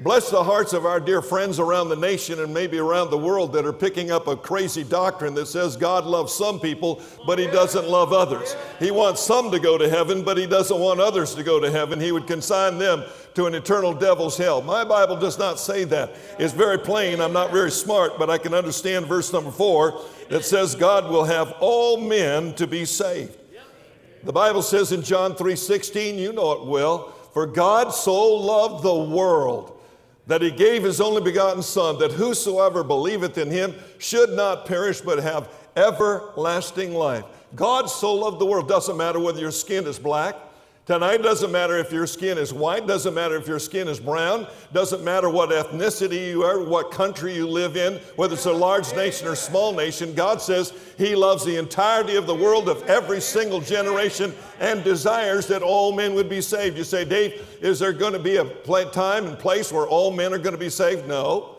Bless 0.00 0.28
the 0.28 0.44
hearts 0.44 0.74
of 0.74 0.84
our 0.84 1.00
dear 1.00 1.22
friends 1.22 1.58
around 1.58 1.88
the 1.88 1.96
nation 1.96 2.40
and 2.40 2.52
maybe 2.52 2.76
around 2.76 3.08
the 3.08 3.16
world 3.16 3.54
that 3.54 3.64
are 3.64 3.72
picking 3.72 4.10
up 4.10 4.26
a 4.26 4.36
crazy 4.36 4.84
doctrine 4.84 5.32
that 5.34 5.46
says 5.46 5.74
God 5.74 6.04
loves 6.04 6.34
some 6.34 6.60
people, 6.60 7.00
but 7.26 7.38
He 7.38 7.46
doesn't 7.46 7.88
love 7.88 8.12
others. 8.12 8.54
He 8.78 8.90
wants 8.90 9.22
some 9.22 9.50
to 9.52 9.58
go 9.58 9.78
to 9.78 9.88
heaven, 9.88 10.22
but 10.22 10.36
He 10.36 10.46
doesn't 10.46 10.78
want 10.78 11.00
others 11.00 11.34
to 11.36 11.42
go 11.42 11.58
to 11.58 11.70
heaven. 11.70 11.98
He 11.98 12.12
would 12.12 12.26
consign 12.26 12.76
them 12.76 13.04
to 13.34 13.46
an 13.46 13.54
eternal 13.54 13.94
devil's 13.94 14.36
hell. 14.36 14.60
My 14.60 14.84
Bible 14.84 15.16
does 15.16 15.38
not 15.38 15.58
say 15.58 15.84
that. 15.84 16.14
It's 16.38 16.52
very 16.52 16.78
plain. 16.78 17.18
I'm 17.22 17.32
not 17.32 17.50
very 17.50 17.70
smart, 17.70 18.18
but 18.18 18.28
I 18.28 18.36
can 18.36 18.52
understand 18.52 19.06
verse 19.06 19.32
number 19.32 19.50
four 19.50 20.02
that 20.28 20.44
says 20.44 20.74
God 20.74 21.10
will 21.10 21.24
have 21.24 21.54
all 21.60 21.96
men 21.96 22.52
to 22.56 22.66
be 22.66 22.84
saved. 22.84 23.38
The 24.24 24.32
Bible 24.32 24.62
says 24.62 24.92
in 24.92 25.00
John 25.02 25.34
3:16, 25.34 26.18
you 26.18 26.34
know 26.34 26.52
it 26.52 26.66
well, 26.66 27.12
for 27.32 27.46
God 27.46 27.94
so 27.94 28.34
loved 28.34 28.82
the 28.82 28.94
world 28.94 29.72
that 30.26 30.42
he 30.42 30.50
gave 30.50 30.82
his 30.82 31.00
only 31.00 31.22
begotten 31.22 31.62
Son, 31.62 31.98
that 31.98 32.12
whosoever 32.12 32.82
believeth 32.82 33.38
in 33.38 33.50
him 33.50 33.74
should 33.98 34.30
not 34.30 34.66
perish 34.66 35.00
but 35.00 35.18
have 35.18 35.48
everlasting 35.76 36.94
life. 36.94 37.24
God 37.54 37.86
so 37.86 38.14
loved 38.14 38.40
the 38.40 38.46
world. 38.46 38.68
Doesn't 38.68 38.96
matter 38.96 39.20
whether 39.20 39.40
your 39.40 39.52
skin 39.52 39.86
is 39.86 39.98
black, 39.98 40.36
Tonight 40.86 41.20
doesn't 41.20 41.50
matter 41.50 41.76
if 41.78 41.90
your 41.90 42.06
skin 42.06 42.38
is 42.38 42.52
white, 42.52 42.86
doesn't 42.86 43.12
matter 43.12 43.34
if 43.34 43.48
your 43.48 43.58
skin 43.58 43.88
is 43.88 43.98
brown, 43.98 44.46
doesn't 44.72 45.02
matter 45.02 45.28
what 45.28 45.50
ethnicity 45.50 46.28
you 46.28 46.44
are, 46.44 46.60
what 46.60 46.92
country 46.92 47.34
you 47.34 47.48
live 47.48 47.76
in, 47.76 47.94
whether 48.14 48.34
it's 48.34 48.46
a 48.46 48.52
large 48.52 48.94
nation 48.94 49.26
or 49.26 49.34
small 49.34 49.72
nation. 49.72 50.14
God 50.14 50.40
says 50.40 50.72
He 50.96 51.16
loves 51.16 51.44
the 51.44 51.56
entirety 51.56 52.14
of 52.14 52.28
the 52.28 52.34
world 52.36 52.68
of 52.68 52.84
every 52.84 53.20
single 53.20 53.60
generation 53.60 54.32
and 54.60 54.84
desires 54.84 55.48
that 55.48 55.60
all 55.60 55.90
men 55.90 56.14
would 56.14 56.28
be 56.28 56.40
saved. 56.40 56.78
You 56.78 56.84
say, 56.84 57.04
Dave, 57.04 57.44
is 57.60 57.80
there 57.80 57.92
going 57.92 58.12
to 58.12 58.20
be 58.20 58.36
a 58.36 58.44
time 58.92 59.26
and 59.26 59.36
place 59.36 59.72
where 59.72 59.88
all 59.88 60.12
men 60.12 60.32
are 60.32 60.38
going 60.38 60.54
to 60.54 60.56
be 60.56 60.70
saved? 60.70 61.08
No. 61.08 61.56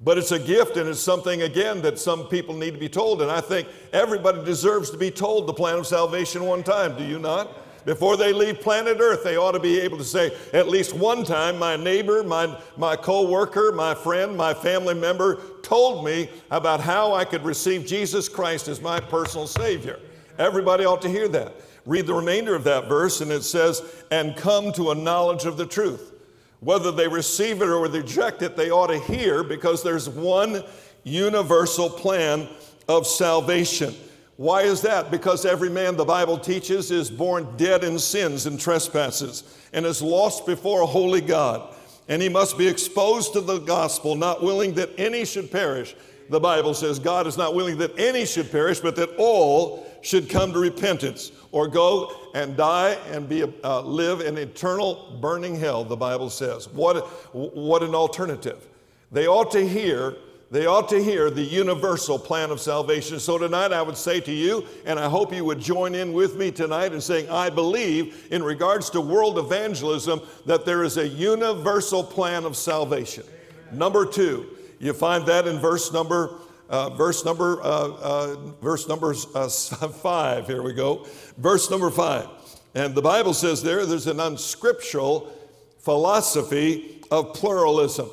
But 0.00 0.16
it's 0.16 0.30
a 0.30 0.38
gift 0.38 0.76
and 0.76 0.88
it's 0.88 1.00
something, 1.00 1.42
again, 1.42 1.82
that 1.82 1.98
some 1.98 2.28
people 2.28 2.54
need 2.54 2.74
to 2.74 2.80
be 2.80 2.88
told. 2.88 3.20
And 3.20 3.32
I 3.32 3.40
think 3.40 3.66
everybody 3.92 4.44
deserves 4.44 4.90
to 4.90 4.96
be 4.96 5.10
told 5.10 5.48
the 5.48 5.52
plan 5.54 5.78
of 5.78 5.88
salvation 5.88 6.44
one 6.44 6.62
time. 6.62 6.96
Do 6.96 7.02
you 7.02 7.18
not? 7.18 7.66
Before 7.84 8.16
they 8.16 8.32
leave 8.32 8.60
planet 8.60 8.98
Earth, 9.00 9.24
they 9.24 9.36
ought 9.36 9.52
to 9.52 9.60
be 9.60 9.80
able 9.80 9.96
to 9.98 10.04
say, 10.04 10.36
at 10.52 10.68
least 10.68 10.94
one 10.94 11.24
time, 11.24 11.58
my 11.58 11.76
neighbor, 11.76 12.22
my, 12.22 12.58
my 12.76 12.94
co 12.94 13.28
worker, 13.28 13.72
my 13.72 13.94
friend, 13.94 14.36
my 14.36 14.52
family 14.52 14.94
member 14.94 15.40
told 15.62 16.04
me 16.04 16.28
about 16.50 16.80
how 16.80 17.14
I 17.14 17.24
could 17.24 17.44
receive 17.44 17.86
Jesus 17.86 18.28
Christ 18.28 18.68
as 18.68 18.80
my 18.80 19.00
personal 19.00 19.46
Savior. 19.46 19.98
Everybody 20.38 20.84
ought 20.84 21.02
to 21.02 21.08
hear 21.08 21.28
that. 21.28 21.54
Read 21.86 22.06
the 22.06 22.14
remainder 22.14 22.54
of 22.54 22.64
that 22.64 22.88
verse, 22.88 23.20
and 23.20 23.32
it 23.32 23.42
says, 23.42 23.82
and 24.10 24.36
come 24.36 24.72
to 24.74 24.90
a 24.90 24.94
knowledge 24.94 25.44
of 25.44 25.56
the 25.56 25.66
truth. 25.66 26.12
Whether 26.60 26.92
they 26.92 27.08
receive 27.08 27.62
it 27.62 27.68
or 27.68 27.80
reject 27.86 28.42
it, 28.42 28.56
they 28.56 28.70
ought 28.70 28.88
to 28.88 28.98
hear 28.98 29.42
because 29.42 29.82
there's 29.82 30.08
one 30.08 30.62
universal 31.04 31.88
plan 31.88 32.48
of 32.86 33.06
salvation. 33.06 33.94
Why 34.40 34.62
is 34.62 34.80
that? 34.80 35.10
Because 35.10 35.44
every 35.44 35.68
man, 35.68 35.98
the 35.98 36.04
Bible 36.06 36.38
teaches, 36.38 36.90
is 36.90 37.10
born 37.10 37.46
dead 37.58 37.84
in 37.84 37.98
sins 37.98 38.46
and 38.46 38.58
trespasses 38.58 39.44
and 39.74 39.84
is 39.84 40.00
lost 40.00 40.46
before 40.46 40.80
a 40.80 40.86
holy 40.86 41.20
God. 41.20 41.74
And 42.08 42.22
he 42.22 42.30
must 42.30 42.56
be 42.56 42.66
exposed 42.66 43.34
to 43.34 43.42
the 43.42 43.58
gospel, 43.58 44.14
not 44.14 44.42
willing 44.42 44.72
that 44.76 44.98
any 44.98 45.26
should 45.26 45.52
perish. 45.52 45.94
The 46.30 46.40
Bible 46.40 46.72
says 46.72 46.98
God 46.98 47.26
is 47.26 47.36
not 47.36 47.54
willing 47.54 47.76
that 47.76 47.98
any 47.98 48.24
should 48.24 48.50
perish, 48.50 48.80
but 48.80 48.96
that 48.96 49.14
all 49.18 49.86
should 50.00 50.30
come 50.30 50.54
to 50.54 50.58
repentance 50.58 51.32
or 51.52 51.68
go 51.68 52.10
and 52.34 52.56
die 52.56 52.92
and 53.10 53.28
be 53.28 53.42
uh, 53.42 53.82
live 53.82 54.22
in 54.22 54.38
eternal 54.38 55.18
burning 55.20 55.54
hell, 55.54 55.84
the 55.84 55.96
Bible 55.96 56.30
says. 56.30 56.66
What, 56.66 57.06
what 57.34 57.82
an 57.82 57.94
alternative. 57.94 58.66
They 59.12 59.26
ought 59.26 59.50
to 59.50 59.68
hear 59.68 60.16
They 60.50 60.66
ought 60.66 60.88
to 60.88 61.00
hear 61.00 61.30
the 61.30 61.44
universal 61.44 62.18
plan 62.18 62.50
of 62.50 62.60
salvation. 62.60 63.20
So 63.20 63.38
tonight 63.38 63.72
I 63.72 63.82
would 63.82 63.96
say 63.96 64.18
to 64.20 64.32
you, 64.32 64.66
and 64.84 64.98
I 64.98 65.08
hope 65.08 65.32
you 65.32 65.44
would 65.44 65.60
join 65.60 65.94
in 65.94 66.12
with 66.12 66.36
me 66.36 66.50
tonight 66.50 66.92
in 66.92 67.00
saying, 67.00 67.30
I 67.30 67.50
believe 67.50 68.26
in 68.32 68.42
regards 68.42 68.90
to 68.90 69.00
world 69.00 69.38
evangelism 69.38 70.20
that 70.46 70.64
there 70.64 70.82
is 70.82 70.96
a 70.96 71.06
universal 71.06 72.02
plan 72.02 72.44
of 72.44 72.56
salvation. 72.56 73.22
Amen. 73.68 73.78
Number 73.78 74.04
two, 74.04 74.56
you 74.80 74.92
find 74.92 75.24
that 75.26 75.46
in 75.46 75.60
verse 75.60 75.92
number 75.92 76.34
uh, 76.68 76.88
verse 76.90 77.24
number 77.24 77.60
uh, 77.62 77.66
uh, 77.66 78.36
verse 78.62 78.88
number 78.88 79.14
uh, 79.34 79.48
five. 79.48 80.46
Here 80.46 80.62
we 80.62 80.72
go. 80.72 81.06
Verse 81.36 81.68
number 81.68 81.90
five, 81.90 82.28
and 82.74 82.94
the 82.94 83.02
Bible 83.02 83.34
says 83.34 83.60
there 83.62 83.84
there's 83.84 84.06
an 84.06 84.20
unscriptural 84.20 85.32
philosophy 85.78 87.02
of 87.10 87.34
pluralism. 87.34 88.08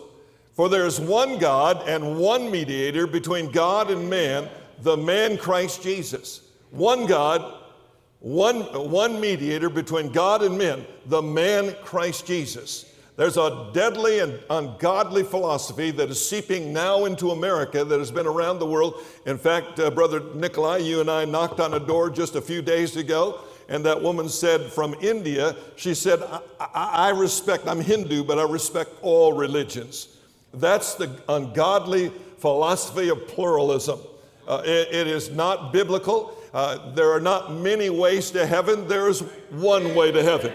For 0.58 0.70
there 0.70 0.88
is 0.88 1.00
one 1.00 1.38
God 1.38 1.88
and 1.88 2.18
one 2.18 2.50
mediator 2.50 3.06
between 3.06 3.52
God 3.52 3.92
and 3.92 4.10
man, 4.10 4.50
the 4.82 4.98
man 4.98 5.38
Christ 5.38 5.84
Jesus. 5.84 6.42
One 6.72 7.06
God, 7.06 7.60
one, 8.22 8.62
one 8.90 9.22
mediator 9.22 9.70
between 9.70 10.12
God 10.12 10.42
and 10.42 10.58
men, 10.58 10.84
the 11.06 11.22
man 11.22 11.76
Christ 11.84 12.26
Jesus. 12.26 12.92
There's 13.18 13.38
a 13.38 13.70
deadly 13.72 14.18
and 14.18 14.40
ungodly 14.50 15.22
philosophy 15.22 15.92
that 15.92 16.10
is 16.10 16.28
seeping 16.28 16.74
now 16.74 17.06
into 17.06 17.30
America 17.30 17.84
that 17.84 18.00
has 18.00 18.10
been 18.10 18.26
around 18.26 18.58
the 18.58 18.66
world. 18.66 18.96
In 19.28 19.38
fact, 19.38 19.80
uh, 19.80 19.92
Brother 19.92 20.24
Nikolai, 20.34 20.78
you 20.78 21.02
and 21.02 21.12
I 21.12 21.26
knocked 21.26 21.60
on 21.60 21.76
a 21.76 21.80
door 21.80 22.10
just 22.10 22.36
a 22.36 22.42
few 22.42 22.64
days 22.64 22.98
ago, 22.98 23.42
and 23.70 23.86
that 23.86 24.02
woman 24.02 24.28
said 24.28 24.72
from 24.72 24.96
India, 25.02 25.56
she 25.76 25.94
said, 25.94 26.20
I, 26.24 26.42
I, 26.60 26.68
I 26.74 27.10
respect, 27.10 27.68
I'm 27.68 27.80
Hindu, 27.82 28.24
but 28.24 28.40
I 28.40 28.44
respect 28.50 28.90
all 29.04 29.34
religions. 29.34 30.17
That's 30.54 30.96
the 30.96 31.10
ungodly 31.30 32.12
philosophy 32.38 33.10
of 33.10 33.28
pluralism. 33.28 34.00
Uh, 34.48 34.62
it, 34.66 34.88
it 34.94 35.08
is 35.08 35.30
not 35.30 35.74
biblical. 35.74 36.38
Uh, 36.54 36.92
there 36.94 37.12
are 37.12 37.20
not 37.20 37.54
many 37.54 37.90
ways 37.90 38.32
to 38.32 38.46
heaven, 38.46 38.88
there 38.88 39.10
is 39.10 39.22
one 39.50 39.94
way 39.94 40.12
to 40.12 40.24
heaven. 40.24 40.54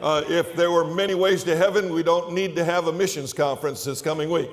Uh, 0.00 0.22
if 0.28 0.54
there 0.54 0.70
were 0.70 0.84
many 0.84 1.14
ways 1.14 1.42
to 1.44 1.56
heaven, 1.56 1.92
we 1.92 2.02
don't 2.02 2.32
need 2.32 2.54
to 2.56 2.64
have 2.64 2.86
a 2.86 2.92
missions 2.92 3.32
conference 3.32 3.84
this 3.84 4.00
coming 4.00 4.30
week. 4.30 4.50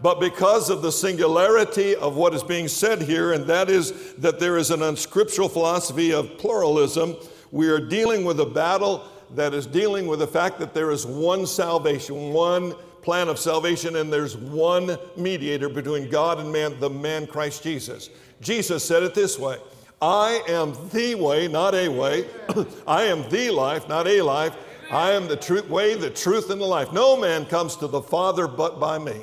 But 0.00 0.20
because 0.20 0.70
of 0.70 0.82
the 0.82 0.92
singularity 0.92 1.96
of 1.96 2.16
what 2.16 2.34
is 2.34 2.42
being 2.42 2.68
said 2.68 3.02
here, 3.02 3.32
and 3.32 3.46
that 3.46 3.68
is 3.68 4.14
that 4.14 4.38
there 4.38 4.56
is 4.56 4.70
an 4.70 4.82
unscriptural 4.82 5.48
philosophy 5.48 6.12
of 6.12 6.38
pluralism, 6.38 7.16
we 7.50 7.68
are 7.68 7.80
dealing 7.80 8.24
with 8.24 8.38
a 8.40 8.46
battle 8.46 9.04
that 9.34 9.54
is 9.54 9.66
dealing 9.66 10.06
with 10.06 10.20
the 10.20 10.26
fact 10.26 10.58
that 10.58 10.72
there 10.72 10.90
is 10.90 11.04
one 11.04 11.46
salvation, 11.46 12.32
one 12.32 12.74
plan 13.02 13.28
of 13.28 13.38
salvation, 13.38 13.96
and 13.96 14.12
there's 14.12 14.36
one 14.36 14.98
mediator 15.16 15.68
between 15.68 16.08
God 16.10 16.38
and 16.38 16.52
man, 16.52 16.78
the 16.80 16.90
man 16.90 17.26
Christ 17.26 17.62
Jesus. 17.62 18.10
Jesus 18.40 18.84
said 18.84 19.02
it 19.02 19.14
this 19.14 19.38
way 19.38 19.58
I 20.00 20.42
am 20.48 20.74
the 20.90 21.14
way, 21.16 21.48
not 21.48 21.74
a 21.74 21.88
way. 21.88 22.28
I 22.86 23.04
am 23.04 23.28
the 23.30 23.50
life, 23.50 23.88
not 23.88 24.06
a 24.06 24.22
life. 24.22 24.54
I 24.90 25.12
am 25.12 25.28
the 25.28 25.36
truth, 25.36 25.68
way, 25.68 25.94
the 25.94 26.10
truth, 26.10 26.50
and 26.50 26.60
the 26.60 26.66
life. 26.66 26.92
No 26.92 27.16
man 27.16 27.44
comes 27.44 27.76
to 27.76 27.86
the 27.86 28.00
Father 28.00 28.46
but 28.46 28.80
by 28.80 28.98
me. 28.98 29.22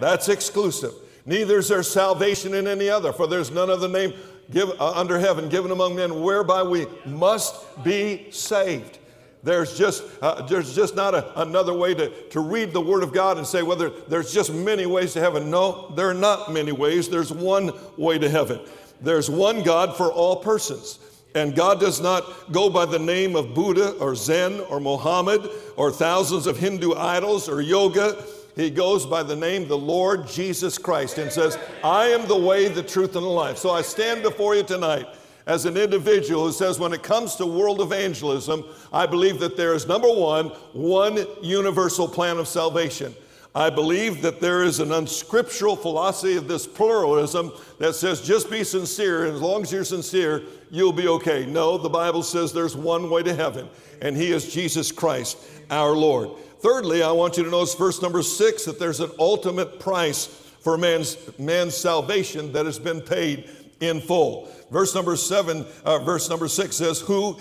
That's 0.00 0.28
exclusive. 0.28 0.94
Neither 1.26 1.58
is 1.58 1.68
there 1.68 1.82
salvation 1.82 2.54
in 2.54 2.66
any 2.66 2.88
other, 2.88 3.12
for 3.12 3.26
there's 3.26 3.50
none 3.50 3.70
other 3.70 3.88
name 3.88 4.14
give, 4.50 4.70
uh, 4.80 4.92
under 4.92 5.18
heaven 5.18 5.48
given 5.48 5.70
among 5.70 5.96
men 5.96 6.22
whereby 6.22 6.62
we 6.62 6.86
must 7.04 7.82
be 7.82 8.30
saved. 8.30 8.98
There's 9.44 9.76
just, 9.76 10.02
uh, 10.22 10.40
there's 10.46 10.74
just 10.74 10.96
not 10.96 11.14
a, 11.14 11.42
another 11.42 11.74
way 11.74 11.92
to, 11.94 12.08
to 12.30 12.40
read 12.40 12.72
the 12.72 12.80
Word 12.80 13.02
of 13.02 13.12
God 13.12 13.36
and 13.36 13.46
say 13.46 13.62
whether 13.62 13.90
there's 13.90 14.32
just 14.32 14.52
many 14.52 14.86
ways 14.86 15.12
to 15.12 15.20
heaven. 15.20 15.50
No, 15.50 15.90
there 15.90 16.08
are 16.08 16.14
not 16.14 16.50
many 16.50 16.72
ways. 16.72 17.10
There's 17.10 17.30
one 17.30 17.72
way 17.98 18.18
to 18.18 18.28
heaven. 18.28 18.60
There's 19.02 19.28
one 19.28 19.62
God 19.62 19.96
for 19.96 20.10
all 20.10 20.36
persons. 20.36 20.98
And 21.34 21.54
God 21.54 21.78
does 21.78 22.00
not 22.00 22.52
go 22.52 22.70
by 22.70 22.86
the 22.86 22.98
name 22.98 23.36
of 23.36 23.54
Buddha 23.54 23.90
or 23.98 24.14
Zen 24.14 24.60
or 24.60 24.80
Mohammed 24.80 25.50
or 25.76 25.90
thousands 25.90 26.46
of 26.46 26.56
Hindu 26.56 26.94
idols 26.94 27.46
or 27.48 27.60
yoga. 27.60 28.24
He 28.56 28.70
goes 28.70 29.04
by 29.04 29.24
the 29.24 29.36
name 29.36 29.68
the 29.68 29.76
Lord 29.76 30.26
Jesus 30.26 30.78
Christ 30.78 31.18
and 31.18 31.30
says, 31.30 31.58
I 31.82 32.06
am 32.06 32.26
the 32.28 32.38
way, 32.38 32.68
the 32.68 32.84
truth, 32.84 33.14
and 33.16 33.24
the 33.24 33.30
life. 33.30 33.58
So 33.58 33.72
I 33.72 33.82
stand 33.82 34.22
before 34.22 34.54
you 34.54 34.62
tonight 34.62 35.06
as 35.46 35.66
an 35.66 35.76
individual 35.76 36.46
who 36.46 36.52
says, 36.52 36.78
when 36.78 36.92
it 36.92 37.02
comes 37.02 37.36
to 37.36 37.46
world 37.46 37.80
evangelism, 37.80 38.64
I 38.92 39.06
believe 39.06 39.40
that 39.40 39.56
there 39.56 39.74
is 39.74 39.86
number 39.86 40.08
one, 40.10 40.46
one 40.72 41.26
universal 41.42 42.08
plan 42.08 42.38
of 42.38 42.48
salvation. 42.48 43.14
I 43.56 43.70
believe 43.70 44.22
that 44.22 44.40
there 44.40 44.64
is 44.64 44.80
an 44.80 44.90
unscriptural 44.90 45.76
philosophy 45.76 46.36
of 46.36 46.48
this 46.48 46.66
pluralism 46.66 47.52
that 47.78 47.94
says 47.94 48.20
just 48.20 48.50
be 48.50 48.64
sincere, 48.64 49.26
and 49.26 49.36
as 49.36 49.40
long 49.40 49.62
as 49.62 49.70
you're 49.70 49.84
sincere, 49.84 50.42
you'll 50.70 50.92
be 50.92 51.06
okay. 51.06 51.46
No, 51.46 51.78
the 51.78 51.88
Bible 51.88 52.24
says 52.24 52.52
there's 52.52 52.74
one 52.74 53.10
way 53.10 53.22
to 53.22 53.32
heaven, 53.34 53.68
and 54.02 54.16
He 54.16 54.32
is 54.32 54.52
Jesus 54.52 54.90
Christ, 54.90 55.38
our 55.70 55.92
Lord. 55.92 56.30
Thirdly, 56.60 57.02
I 57.04 57.12
want 57.12 57.36
you 57.36 57.44
to 57.44 57.50
notice 57.50 57.74
verse 57.74 58.02
number 58.02 58.22
six 58.22 58.64
that 58.64 58.80
there's 58.80 59.00
an 59.00 59.12
ultimate 59.20 59.78
price 59.78 60.26
for 60.60 60.76
man's, 60.76 61.16
man's 61.38 61.76
salvation 61.76 62.52
that 62.54 62.66
has 62.66 62.78
been 62.78 63.02
paid 63.02 63.48
in 63.80 64.00
full. 64.00 64.48
Verse 64.70 64.94
number 64.94 65.16
seven, 65.16 65.66
uh, 65.84 65.98
verse 65.98 66.28
number 66.28 66.48
six 66.48 66.76
says, 66.76 67.00
Who 67.00 67.38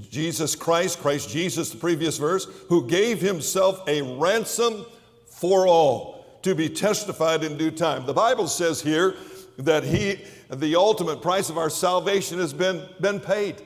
Jesus 0.00 0.54
Christ, 0.54 1.00
Christ 1.00 1.30
Jesus, 1.30 1.70
the 1.70 1.78
previous 1.78 2.18
verse, 2.18 2.46
who 2.68 2.86
gave 2.86 3.20
himself 3.20 3.82
a 3.88 4.02
ransom 4.18 4.84
for 5.26 5.66
all 5.66 6.38
to 6.42 6.54
be 6.54 6.68
testified 6.68 7.42
in 7.42 7.56
due 7.56 7.70
time. 7.70 8.06
The 8.06 8.14
Bible 8.14 8.48
says 8.48 8.80
here 8.80 9.16
that 9.58 9.84
he, 9.84 10.20
the 10.50 10.76
ultimate 10.76 11.22
price 11.22 11.48
of 11.50 11.58
our 11.58 11.70
salvation 11.70 12.38
has 12.38 12.52
been, 12.52 12.86
been 13.00 13.20
paid. 13.20 13.62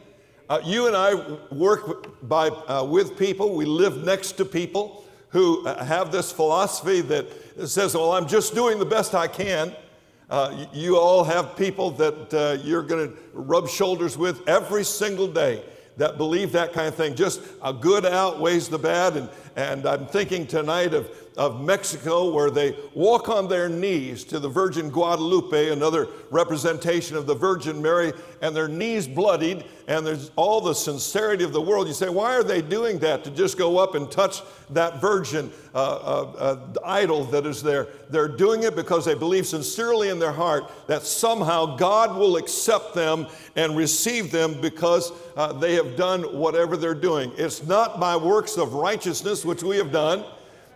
Uh, 0.49 0.61
you 0.65 0.87
and 0.87 0.97
I 0.97 1.15
work 1.53 2.27
by, 2.29 2.49
uh, 2.49 2.85
with 2.85 3.19
people, 3.19 3.55
we 3.55 3.65
live 3.65 4.05
next 4.05 4.33
to 4.33 4.45
people 4.45 5.05
who 5.29 5.67
uh, 5.67 5.85
have 5.85 6.11
this 6.11 6.33
philosophy 6.33 7.01
that 7.03 7.29
says, 7.69 7.95
Well, 7.95 8.13
I'm 8.13 8.27
just 8.27 8.55
doing 8.55 8.79
the 8.79 8.87
best 8.87 9.15
I 9.15 9.29
can. 9.29 9.75
Uh, 10.31 10.65
you 10.73 10.97
all 10.97 11.25
have 11.25 11.57
people 11.57 11.91
that 11.91 12.33
uh, 12.33 12.63
you're 12.63 12.85
going 12.85 13.09
to 13.11 13.17
rub 13.33 13.69
shoulders 13.69 14.17
with 14.17 14.49
every 14.49 14.85
single 14.85 15.27
day 15.27 15.61
that 15.97 16.17
believe 16.17 16.53
that 16.53 16.73
kind 16.73 16.87
of 16.87 16.95
thing. 16.95 17.17
Just 17.17 17.43
a 17.63 17.73
good 17.73 18.07
outweighs 18.07 18.69
the 18.69 18.79
bad. 18.79 19.17
And, 19.17 19.29
and 19.57 19.87
I'm 19.87 20.07
thinking 20.07 20.47
tonight 20.47 20.95
of 20.95 21.11
of 21.37 21.65
Mexico 21.65 22.31
where 22.31 22.51
they 22.51 22.77
walk 22.95 23.29
on 23.29 23.49
their 23.49 23.69
knees 23.69 24.25
to 24.25 24.39
the 24.39 24.49
Virgin 24.49 24.91
Guadalupe, 24.91 25.71
another 25.71 26.09
representation 26.31 27.17
of 27.17 27.27
the 27.27 27.35
Virgin 27.35 27.81
Mary, 27.81 28.13
and 28.43 28.55
their 28.55 28.69
knees 28.69 29.07
bloodied, 29.07 29.65
and 29.87 30.07
there's 30.07 30.31
all 30.37 30.61
the 30.61 30.75
sincerity 30.75 31.45
of 31.45 31.53
the 31.53 31.61
world. 31.61 31.87
You 31.87 31.95
say, 31.95 32.09
why 32.09 32.35
are 32.35 32.43
they 32.43 32.63
doing 32.63 32.99
that? 32.99 33.25
To 33.25 33.31
just 33.31 33.57
go 33.57 33.79
up 33.79 33.95
and 33.95 34.11
touch 34.11 34.43
that 34.71 35.01
virgin 35.01 35.51
uh, 35.75 35.79
uh, 35.79 36.33
uh, 36.39 36.75
idol 36.85 37.25
that 37.25 37.47
is 37.47 37.63
there. 37.63 37.89
They're 38.09 38.29
doing 38.29 38.63
it 38.65 38.77
because 38.77 39.05
they 39.05 39.15
believe 39.15 39.47
sincerely 39.47 40.09
in 40.09 40.19
their 40.19 40.33
heart 40.33 40.71
that 40.89 41.03
somehow 41.03 41.77
God 41.77 42.17
will 42.17 42.37
accept 42.37 42.95
them 42.95 43.27
and 43.57 43.77
receive 43.77 44.31
them 44.31 44.61
because 44.61 45.13
uh, 45.37 45.53
they 45.53 45.75
have 45.75 45.97
done 45.97 46.23
whatever 46.39 46.77
they're 46.77 46.95
doing. 46.95 47.33
It's 47.37 47.65
not 47.65 47.99
by 47.99 48.17
works 48.17 48.57
of 48.57 48.75
righteousness 48.75 49.40
which 49.45 49.63
we 49.63 49.77
have 49.77 49.93
done. 49.93 50.25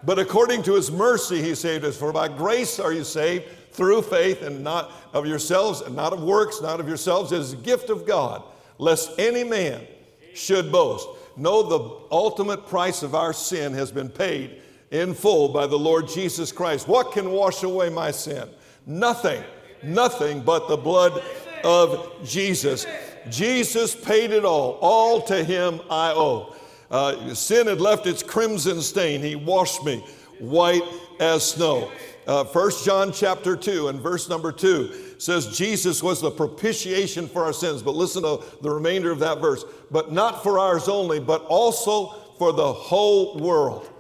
But 0.02 0.18
according 0.18 0.62
to 0.64 0.75
his 0.75 0.90
mercy, 0.90 1.40
he 1.40 1.54
saved 1.54 1.85
us. 1.85 1.97
For 1.97 2.12
by 2.12 2.28
grace 2.28 2.78
are 2.78 2.92
you 2.92 3.04
saved 3.04 3.44
through 3.73 4.02
faith, 4.02 4.42
and 4.42 4.62
not 4.62 4.92
of 5.12 5.26
yourselves, 5.26 5.80
and 5.80 5.97
not 5.97 6.12
of 6.12 6.23
works, 6.23 6.61
not 6.61 6.78
of 6.78 6.87
yourselves. 6.87 7.33
It 7.33 7.40
is 7.40 7.54
a 7.54 7.56
gift 7.56 7.90
of 7.90 8.06
God, 8.06 8.42
lest 8.78 9.18
any 9.18 9.42
man 9.42 9.87
should 10.35 10.71
boast. 10.71 11.09
Know 11.37 11.62
the 11.62 12.06
ultimate 12.12 12.68
price 12.68 13.02
of 13.02 13.14
our 13.14 13.33
sin 13.33 13.73
has 13.75 13.90
been 13.90 14.09
paid 14.09 14.62
in 14.90 15.14
full 15.14 15.49
by 15.49 15.66
the 15.66 15.78
Lord 15.78 16.06
Jesus 16.06 16.52
Christ. 16.52 16.87
What 16.87 17.12
can 17.12 17.30
wash 17.30 17.64
away 17.64 17.88
my 17.88 18.12
sin? 18.12 18.49
Nothing, 18.87 19.42
nothing 19.83 20.42
but 20.42 20.68
the 20.68 20.76
blood 20.76 21.21
of 21.64 22.12
Jesus. 22.25 22.87
Jesus 23.30 23.97
paid 23.97 24.30
it 24.30 24.44
all. 24.44 24.78
All 24.80 25.23
to 25.23 25.42
him 25.42 25.80
I 25.90 26.12
owe. 26.12 26.54
Uh, 26.94 27.34
sin 27.34 27.66
had 27.66 27.80
left 27.80 28.06
its 28.06 28.22
crimson 28.22 28.80
stain. 28.80 29.20
He 29.20 29.34
washed 29.34 29.84
me 29.84 29.96
white 30.38 30.84
as 31.18 31.44
snow. 31.44 31.90
Uh, 32.24 32.44
1 32.44 32.70
John 32.84 33.12
chapter 33.12 33.56
2 33.56 33.88
and 33.88 34.00
verse 34.00 34.28
number 34.28 34.52
2 34.52 35.16
says 35.18 35.58
Jesus 35.58 36.04
was 36.04 36.20
the 36.20 36.30
propitiation 36.30 37.26
for 37.26 37.42
our 37.42 37.52
sins. 37.52 37.82
But 37.82 37.96
listen 37.96 38.22
to 38.22 38.44
the 38.62 38.70
remainder 38.70 39.10
of 39.10 39.18
that 39.18 39.40
verse. 39.40 39.64
But 39.90 40.12
not 40.12 40.44
for 40.44 40.60
ours 40.60 40.88
only, 40.88 41.18
but 41.18 41.44
also 41.46 42.10
for 42.38 42.52
the 42.52 42.72
whole 42.72 43.38
world. 43.38 43.90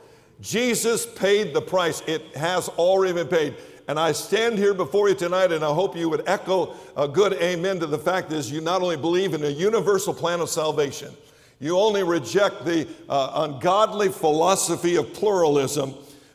Jesus 0.40 1.04
paid 1.04 1.52
the 1.52 1.62
price. 1.62 2.00
It 2.06 2.22
has 2.36 2.68
already 2.68 3.14
been 3.14 3.26
paid. 3.26 3.56
And 3.88 3.98
I 3.98 4.12
stand 4.12 4.56
here 4.56 4.72
before 4.72 5.08
you 5.08 5.16
tonight, 5.16 5.50
and 5.50 5.64
I 5.64 5.74
hope 5.74 5.96
you 5.96 6.08
would 6.10 6.22
echo 6.28 6.76
a 6.96 7.08
good 7.08 7.32
amen 7.32 7.80
to 7.80 7.88
the 7.88 7.98
fact 7.98 8.30
that 8.30 8.48
you 8.52 8.60
not 8.60 8.82
only 8.82 8.96
believe 8.96 9.34
in 9.34 9.42
a 9.42 9.48
universal 9.48 10.14
plan 10.14 10.38
of 10.38 10.48
salvation, 10.48 11.12
you 11.64 11.78
only 11.78 12.02
reject 12.02 12.66
the 12.66 12.86
uh, 13.08 13.46
ungodly 13.48 14.10
philosophy 14.10 14.96
of 14.96 15.14
pluralism, 15.14 15.94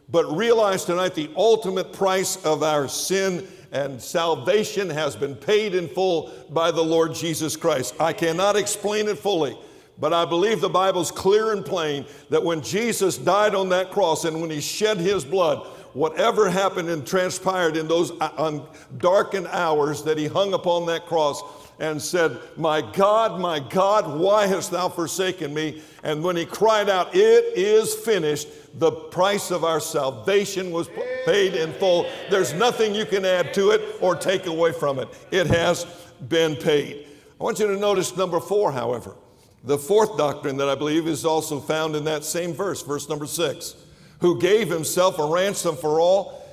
but 0.09 0.25
realize 0.35 0.85
tonight 0.85 1.13
the 1.13 1.29
ultimate 1.35 1.93
price 1.93 2.43
of 2.43 2.63
our 2.63 2.87
sin 2.87 3.47
and 3.71 4.01
salvation 4.01 4.89
has 4.89 5.15
been 5.15 5.35
paid 5.35 5.75
in 5.75 5.87
full 5.87 6.33
by 6.49 6.71
the 6.71 6.81
Lord 6.81 7.13
Jesus 7.13 7.55
Christ. 7.55 7.93
I 7.99 8.11
cannot 8.11 8.55
explain 8.55 9.07
it 9.07 9.19
fully, 9.19 9.55
but 9.99 10.13
I 10.13 10.25
believe 10.25 10.61
the 10.61 10.69
Bible's 10.69 11.11
clear 11.11 11.51
and 11.53 11.63
plain 11.63 12.07
that 12.31 12.43
when 12.43 12.59
Jesus 12.63 13.15
died 13.15 13.53
on 13.53 13.69
that 13.69 13.91
cross 13.91 14.25
and 14.25 14.41
when 14.41 14.49
he 14.49 14.59
shed 14.59 14.97
his 14.97 15.23
blood, 15.23 15.59
whatever 15.93 16.49
happened 16.49 16.89
and 16.89 17.05
transpired 17.05 17.77
in 17.77 17.87
those 17.87 18.11
uh, 18.19 18.59
darkened 18.97 19.45
hours 19.45 20.01
that 20.01 20.17
he 20.17 20.25
hung 20.25 20.53
upon 20.53 20.87
that 20.87 21.05
cross 21.05 21.43
and 21.79 22.01
said, 22.01 22.37
My 22.57 22.81
God, 22.81 23.39
my 23.39 23.59
God, 23.59 24.19
why 24.19 24.47
hast 24.47 24.71
thou 24.71 24.89
forsaken 24.89 25.53
me? 25.53 25.81
And 26.03 26.23
when 26.23 26.35
he 26.35 26.45
cried 26.45 26.89
out, 26.89 27.15
It 27.15 27.57
is 27.57 27.95
finished, 27.95 28.47
the 28.79 28.91
price 28.91 29.49
of 29.49 29.63
our 29.63 29.79
salvation 29.79 30.71
was 30.71 30.89
paid 31.25 31.55
in 31.55 31.73
full. 31.73 32.05
There's 32.29 32.53
nothing 32.53 32.93
you 32.93 33.05
can 33.05 33.25
add 33.25 33.53
to 33.55 33.71
it 33.71 33.81
or 34.01 34.15
take 34.15 34.45
away 34.45 34.73
from 34.73 34.99
it. 34.99 35.07
It 35.31 35.47
has 35.47 35.85
been 36.27 36.55
paid. 36.55 37.07
I 37.39 37.43
want 37.43 37.59
you 37.59 37.67
to 37.67 37.77
notice 37.77 38.15
number 38.15 38.39
four, 38.39 38.71
however. 38.71 39.15
The 39.63 39.77
fourth 39.77 40.17
doctrine 40.17 40.57
that 40.57 40.69
I 40.69 40.75
believe 40.75 41.07
is 41.07 41.25
also 41.25 41.59
found 41.59 41.95
in 41.95 42.03
that 42.05 42.23
same 42.23 42.53
verse, 42.53 42.81
verse 42.81 43.09
number 43.09 43.25
six, 43.25 43.75
who 44.19 44.39
gave 44.39 44.69
himself 44.69 45.19
a 45.19 45.25
ransom 45.25 45.75
for 45.75 45.99
all 45.99 46.45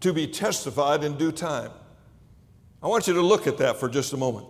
to 0.00 0.12
be 0.12 0.26
testified 0.26 1.04
in 1.04 1.16
due 1.16 1.32
time. 1.32 1.70
I 2.82 2.86
want 2.86 3.06
you 3.06 3.14
to 3.14 3.22
look 3.22 3.46
at 3.46 3.58
that 3.58 3.78
for 3.78 3.88
just 3.88 4.12
a 4.12 4.16
moment. 4.16 4.46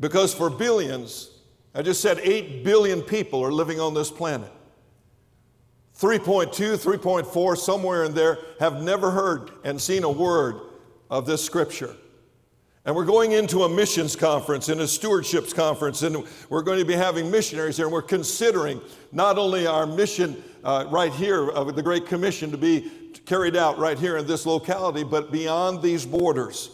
Because 0.00 0.34
for 0.34 0.48
billions, 0.48 1.30
I 1.74 1.82
just 1.82 2.00
said 2.00 2.18
8 2.20 2.64
billion 2.64 3.02
people 3.02 3.44
are 3.44 3.52
living 3.52 3.78
on 3.78 3.94
this 3.94 4.10
planet. 4.10 4.50
3.2, 5.98 6.50
3.4, 6.50 7.56
somewhere 7.58 8.04
in 8.04 8.14
there, 8.14 8.38
have 8.58 8.82
never 8.82 9.10
heard 9.10 9.50
and 9.64 9.78
seen 9.78 10.02
a 10.02 10.10
word 10.10 10.58
of 11.10 11.26
this 11.26 11.44
scripture. 11.44 11.94
And 12.86 12.96
we're 12.96 13.04
going 13.04 13.32
into 13.32 13.64
a 13.64 13.68
missions 13.68 14.16
conference 14.16 14.70
and 14.70 14.80
a 14.80 14.84
stewardships 14.84 15.54
conference, 15.54 16.02
and 16.02 16.24
we're 16.48 16.62
going 16.62 16.78
to 16.78 16.86
be 16.86 16.94
having 16.94 17.30
missionaries 17.30 17.76
here. 17.76 17.84
And 17.84 17.92
we're 17.92 18.00
considering 18.00 18.80
not 19.12 19.36
only 19.36 19.66
our 19.66 19.86
mission 19.86 20.42
uh, 20.64 20.86
right 20.88 21.12
here 21.12 21.50
of 21.50 21.76
the 21.76 21.82
Great 21.82 22.06
Commission 22.06 22.50
to 22.50 22.56
be 22.56 22.90
carried 23.26 23.54
out 23.54 23.78
right 23.78 23.98
here 23.98 24.16
in 24.16 24.26
this 24.26 24.46
locality, 24.46 25.04
but 25.04 25.30
beyond 25.30 25.82
these 25.82 26.06
borders. 26.06 26.70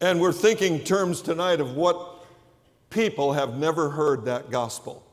And 0.00 0.18
we're 0.18 0.32
thinking 0.32 0.82
terms 0.82 1.20
tonight 1.20 1.60
of 1.60 1.74
what 1.76 2.17
people 2.90 3.32
have 3.32 3.56
never 3.56 3.90
heard 3.90 4.24
that 4.24 4.50
gospel. 4.50 5.04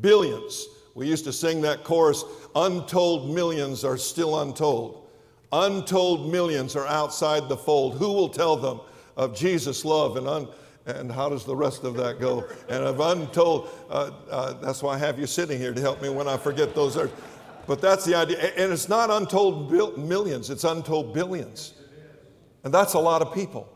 Billions 0.00 0.66
we 0.94 1.06
used 1.06 1.24
to 1.24 1.32
sing 1.32 1.62
that 1.62 1.84
chorus 1.84 2.24
Untold 2.54 3.34
millions 3.34 3.82
are 3.82 3.96
still 3.96 4.40
untold. 4.40 5.08
Untold 5.52 6.30
millions 6.30 6.76
are 6.76 6.86
outside 6.86 7.48
the 7.48 7.56
fold. 7.56 7.94
Who 7.96 8.12
will 8.12 8.28
tell 8.28 8.56
them 8.56 8.80
of 9.16 9.34
Jesus' 9.34 9.84
love 9.84 10.16
and 10.16 10.28
un- 10.28 10.48
and 10.84 11.10
how 11.10 11.28
does 11.28 11.44
the 11.44 11.54
rest 11.54 11.84
of 11.84 11.94
that 11.94 12.20
go? 12.20 12.44
And 12.68 12.84
of 12.84 13.00
untold, 13.00 13.70
uh, 13.88 14.10
uh, 14.30 14.52
that's 14.54 14.82
why 14.82 14.94
I 14.94 14.98
have 14.98 15.18
you 15.18 15.26
sitting 15.26 15.58
here 15.58 15.72
to 15.72 15.80
help 15.80 16.02
me 16.02 16.08
when 16.08 16.26
I 16.28 16.36
forget 16.36 16.74
those 16.74 16.96
words. 16.96 17.12
But 17.66 17.80
that's 17.80 18.04
the 18.04 18.16
idea. 18.16 18.38
And 18.38 18.72
it's 18.72 18.88
not 18.88 19.08
untold 19.08 19.70
bil- 19.70 19.96
millions, 19.96 20.50
it's 20.50 20.64
untold 20.64 21.14
billions. 21.14 21.74
And 22.64 22.74
that's 22.74 22.94
a 22.94 22.98
lot 22.98 23.22
of 23.22 23.32
people. 23.32 23.68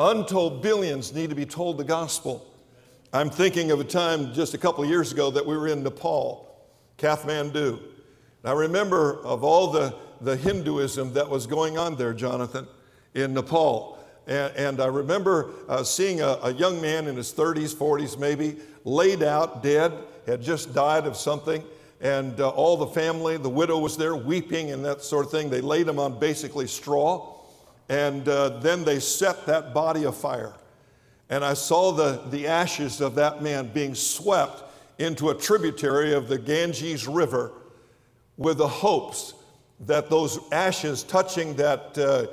Untold 0.00 0.62
billions 0.62 1.12
need 1.12 1.28
to 1.28 1.36
be 1.36 1.44
told 1.44 1.76
the 1.76 1.84
gospel. 1.84 2.50
I'm 3.12 3.28
thinking 3.28 3.70
of 3.70 3.80
a 3.80 3.84
time 3.84 4.32
just 4.32 4.54
a 4.54 4.58
couple 4.58 4.82
years 4.86 5.12
ago 5.12 5.30
that 5.30 5.44
we 5.44 5.54
were 5.54 5.68
in 5.68 5.82
Nepal, 5.82 6.48
Kathmandu. 6.96 7.78
And 8.42 8.50
I 8.50 8.52
remember 8.52 9.22
of 9.22 9.44
all 9.44 9.70
the, 9.70 9.94
the 10.22 10.38
Hinduism 10.38 11.12
that 11.12 11.28
was 11.28 11.46
going 11.46 11.76
on 11.76 11.96
there, 11.96 12.14
Jonathan, 12.14 12.66
in 13.12 13.34
Nepal. 13.34 13.98
And, 14.26 14.56
and 14.56 14.80
I 14.80 14.86
remember 14.86 15.50
uh, 15.68 15.84
seeing 15.84 16.22
a, 16.22 16.38
a 16.44 16.54
young 16.54 16.80
man 16.80 17.06
in 17.06 17.16
his 17.16 17.34
30s, 17.34 17.74
40s 17.74 18.18
maybe, 18.18 18.56
laid 18.86 19.22
out 19.22 19.62
dead, 19.62 19.92
had 20.26 20.40
just 20.40 20.72
died 20.72 21.04
of 21.04 21.14
something. 21.14 21.62
And 22.00 22.40
uh, 22.40 22.48
all 22.48 22.78
the 22.78 22.86
family, 22.86 23.36
the 23.36 23.50
widow 23.50 23.78
was 23.78 23.98
there 23.98 24.16
weeping 24.16 24.70
and 24.70 24.82
that 24.82 25.02
sort 25.02 25.26
of 25.26 25.30
thing. 25.30 25.50
They 25.50 25.60
laid 25.60 25.86
him 25.86 25.98
on 25.98 26.18
basically 26.18 26.68
straw. 26.68 27.39
And 27.90 28.26
uh, 28.26 28.60
then 28.60 28.84
they 28.84 29.00
set 29.00 29.44
that 29.44 29.74
body 29.74 30.04
afire 30.04 30.54
and 31.30 31.44
I 31.44 31.54
saw 31.54 31.92
the, 31.92 32.20
the 32.30 32.48
ashes 32.48 33.00
of 33.00 33.14
that 33.14 33.40
man 33.40 33.68
being 33.68 33.94
swept 33.94 34.64
into 34.98 35.30
a 35.30 35.34
tributary 35.34 36.12
of 36.12 36.28
the 36.28 36.36
Ganges 36.36 37.06
River 37.06 37.52
with 38.36 38.58
the 38.58 38.68
hopes 38.68 39.34
that 39.86 40.10
those 40.10 40.40
ashes 40.50 41.04
touching 41.04 41.54
that 41.54 41.96
uh, 41.96 42.26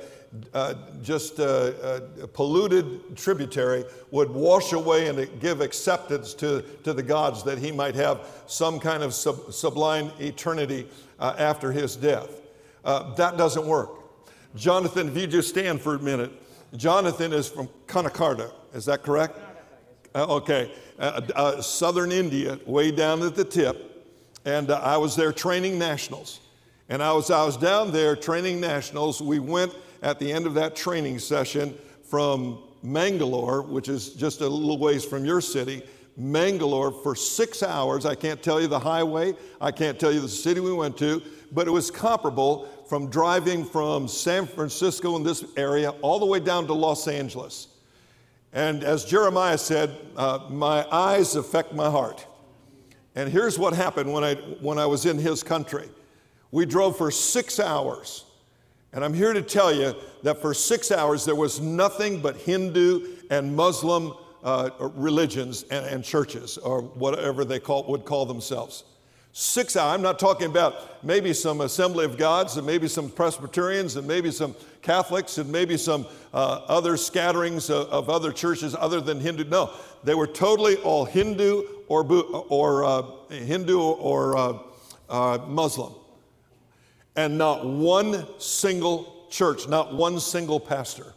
uh, 0.52 0.74
just 1.02 1.40
uh, 1.40 1.44
uh 1.44 2.00
polluted 2.34 3.16
tributary 3.16 3.84
would 4.10 4.28
wash 4.28 4.72
away 4.72 5.06
and 5.06 5.40
give 5.40 5.62
acceptance 5.62 6.34
to, 6.34 6.60
to 6.84 6.92
the 6.92 7.02
gods 7.02 7.42
that 7.44 7.56
he 7.56 7.72
might 7.72 7.94
have 7.94 8.26
some 8.46 8.78
kind 8.78 9.02
of 9.02 9.14
sub- 9.14 9.52
sublime 9.52 10.10
eternity 10.18 10.86
uh, 11.20 11.34
after 11.38 11.72
his 11.72 11.96
death. 11.96 12.28
Uh, 12.84 13.14
that 13.14 13.38
doesn't 13.38 13.64
work. 13.64 13.97
Jonathan, 14.54 15.08
if 15.08 15.16
you 15.16 15.26
just 15.26 15.48
stand 15.48 15.80
for 15.80 15.94
a 15.94 15.98
minute, 15.98 16.32
Jonathan 16.76 17.32
is 17.32 17.48
from 17.48 17.68
Karnataka. 17.86 18.50
Is 18.74 18.84
that 18.86 19.02
correct? 19.02 19.38
Uh, 20.14 20.36
okay. 20.36 20.72
Uh, 20.98 21.20
uh, 21.34 21.62
southern 21.62 22.12
India, 22.12 22.58
way 22.66 22.90
down 22.90 23.22
at 23.22 23.34
the 23.34 23.44
tip. 23.44 24.06
And 24.44 24.70
uh, 24.70 24.80
I 24.80 24.96
was 24.96 25.14
there 25.14 25.32
training 25.32 25.78
nationals. 25.78 26.40
And 26.88 27.02
I 27.02 27.12
was, 27.12 27.30
I 27.30 27.44
was 27.44 27.56
down 27.56 27.92
there 27.92 28.16
training 28.16 28.60
nationals. 28.60 29.20
We 29.20 29.38
went 29.38 29.74
at 30.02 30.18
the 30.18 30.32
end 30.32 30.46
of 30.46 30.54
that 30.54 30.74
training 30.74 31.18
session 31.18 31.76
from 32.02 32.62
Mangalore, 32.82 33.62
which 33.62 33.88
is 33.88 34.14
just 34.14 34.40
a 34.40 34.48
little 34.48 34.78
ways 34.78 35.04
from 35.04 35.24
your 35.24 35.40
city, 35.40 35.82
Mangalore 36.16 36.90
for 36.90 37.14
six 37.14 37.62
hours. 37.62 38.06
I 38.06 38.14
can't 38.14 38.42
tell 38.42 38.60
you 38.60 38.66
the 38.66 38.78
highway, 38.78 39.34
I 39.60 39.70
can't 39.70 40.00
tell 40.00 40.12
you 40.12 40.20
the 40.20 40.28
city 40.28 40.60
we 40.60 40.72
went 40.72 40.96
to, 40.98 41.22
but 41.52 41.66
it 41.66 41.70
was 41.70 41.90
comparable 41.90 42.68
from 42.88 43.08
driving 43.10 43.64
from 43.64 44.08
San 44.08 44.46
Francisco 44.46 45.16
in 45.16 45.22
this 45.22 45.44
area 45.56 45.90
all 46.02 46.18
the 46.18 46.26
way 46.26 46.40
down 46.40 46.66
to 46.66 46.72
Los 46.72 47.08
Angeles. 47.08 47.68
And 48.52 48.82
as 48.82 49.04
Jeremiah 49.04 49.58
said, 49.58 49.94
uh, 50.16 50.40
my 50.48 50.86
eyes 50.90 51.36
affect 51.36 51.74
my 51.74 51.90
heart. 51.90 52.26
And 53.14 53.30
here's 53.30 53.58
what 53.58 53.74
happened 53.74 54.12
when 54.12 54.24
I, 54.24 54.34
when 54.60 54.78
I 54.78 54.86
was 54.86 55.04
in 55.04 55.18
his 55.18 55.42
country. 55.42 55.88
We 56.50 56.64
drove 56.64 56.96
for 56.96 57.10
six 57.10 57.60
hours. 57.60 58.24
And 58.92 59.04
I'm 59.04 59.12
here 59.12 59.32
to 59.32 59.42
tell 59.42 59.72
you 59.72 59.94
that 60.22 60.40
for 60.40 60.54
six 60.54 60.90
hours 60.90 61.24
there 61.24 61.34
was 61.34 61.60
nothing 61.60 62.20
but 62.20 62.36
Hindu 62.36 63.16
and 63.30 63.54
Muslim 63.54 64.14
uh, 64.42 64.70
religions 64.80 65.64
and, 65.64 65.84
and, 65.86 66.04
churches, 66.04 66.58
or 66.58 66.82
whatever 66.82 67.44
they 67.44 67.58
call, 67.58 67.84
would 67.88 68.04
call 68.04 68.24
themselves. 68.24 68.84
Six 69.32 69.76
hours. 69.76 69.94
I'm 69.94 70.02
not 70.02 70.18
talking 70.18 70.46
about 70.46 71.04
maybe 71.04 71.32
some 71.32 71.60
Assembly 71.60 72.04
of 72.04 72.16
Gods 72.16 72.56
and 72.56 72.66
maybe 72.66 72.88
some 72.88 73.10
Presbyterians 73.10 73.96
and 73.96 74.06
maybe 74.06 74.30
some 74.30 74.54
Catholics 74.82 75.38
and 75.38 75.50
maybe 75.50 75.76
some 75.76 76.06
uh, 76.32 76.62
other 76.66 76.96
scatterings 76.96 77.70
of, 77.70 77.88
of, 77.88 78.10
other 78.10 78.32
churches 78.32 78.74
other 78.74 79.00
than 79.00 79.20
Hindu. 79.20 79.44
No, 79.44 79.70
they 80.02 80.14
were 80.14 80.26
totally 80.26 80.76
all 80.76 81.04
Hindu 81.04 81.62
or, 81.88 82.04
or 82.48 82.84
uh, 82.84 83.02
Hindu 83.30 83.78
or 83.80 84.36
uh, 84.36 84.58
uh, 85.08 85.38
Muslim. 85.46 85.92
And 87.16 87.36
not 87.36 87.66
one 87.66 88.26
single 88.40 89.26
church, 89.30 89.68
not 89.68 89.94
one 89.94 90.20
single 90.20 90.60
pastor. 90.60 91.14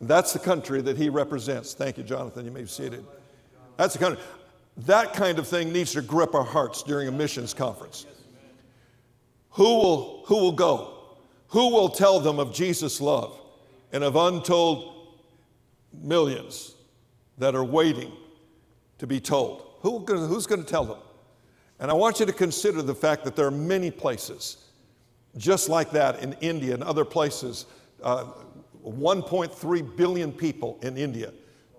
That's 0.00 0.32
the 0.32 0.38
country 0.38 0.80
that 0.82 0.96
he 0.96 1.08
represents. 1.08 1.74
Thank 1.74 1.98
you, 1.98 2.04
Jonathan. 2.04 2.44
You 2.44 2.50
may 2.50 2.62
be 2.62 2.68
seated. 2.68 3.04
That's 3.76 3.94
the 3.94 3.98
country. 3.98 4.22
That 4.86 5.12
kind 5.12 5.38
of 5.38 5.46
thing 5.46 5.72
needs 5.72 5.92
to 5.92 6.02
grip 6.02 6.34
our 6.34 6.44
hearts 6.44 6.82
during 6.82 7.08
a 7.08 7.12
missions 7.12 7.52
conference. 7.52 8.06
Who 9.50 9.64
will, 9.64 10.22
who 10.26 10.36
will 10.36 10.52
go? 10.52 10.94
Who 11.48 11.70
will 11.70 11.88
tell 11.88 12.20
them 12.20 12.38
of 12.38 12.54
Jesus' 12.54 13.00
love 13.00 13.38
and 13.92 14.04
of 14.04 14.16
untold 14.16 15.16
millions 15.92 16.74
that 17.38 17.54
are 17.54 17.64
waiting 17.64 18.12
to 18.98 19.06
be 19.06 19.20
told? 19.20 19.66
Who, 19.80 19.98
who's 19.98 20.46
going 20.46 20.62
to 20.62 20.68
tell 20.68 20.84
them? 20.84 20.98
And 21.78 21.90
I 21.90 21.94
want 21.94 22.20
you 22.20 22.26
to 22.26 22.32
consider 22.32 22.82
the 22.82 22.94
fact 22.94 23.24
that 23.24 23.34
there 23.34 23.46
are 23.46 23.50
many 23.50 23.90
places 23.90 24.68
just 25.36 25.68
like 25.68 25.90
that 25.92 26.22
in 26.22 26.34
India 26.40 26.74
and 26.74 26.82
other 26.82 27.04
places. 27.04 27.66
Uh, 28.02 28.26
1.3 28.84 29.96
billion 29.96 30.32
people 30.32 30.78
in 30.82 30.96
India, 30.96 31.32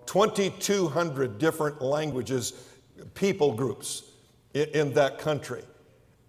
2,200 0.06 1.38
different 1.38 1.82
languages 1.82 2.52
people 3.14 3.52
groups 3.54 4.04
in, 4.54 4.68
in 4.70 4.92
that 4.94 5.18
country. 5.18 5.62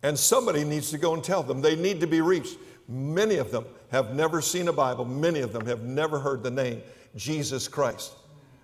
And 0.02 0.17
somebody 0.17 0.63
needs 0.63 0.91
to 0.91 0.97
go 0.97 1.13
and 1.13 1.23
tell 1.23 1.43
them. 1.43 1.62
They 1.62 1.76
need 1.76 1.99
to 2.02 2.08
be 2.08 2.21
reached. 2.21 2.58
Many 2.88 3.38
of 3.38 3.52
them 3.52 3.65
have 3.91 4.13
never 4.13 4.41
seen 4.41 4.67
a 4.67 4.73
Bible, 4.73 5.06
many 5.06 5.39
of 5.41 5.54
them 5.54 5.65
have 5.67 5.84
never 5.84 6.19
heard 6.19 6.43
the 6.43 6.52
name 6.52 6.82
Jesus 7.15 7.67
Christ. 7.67 8.13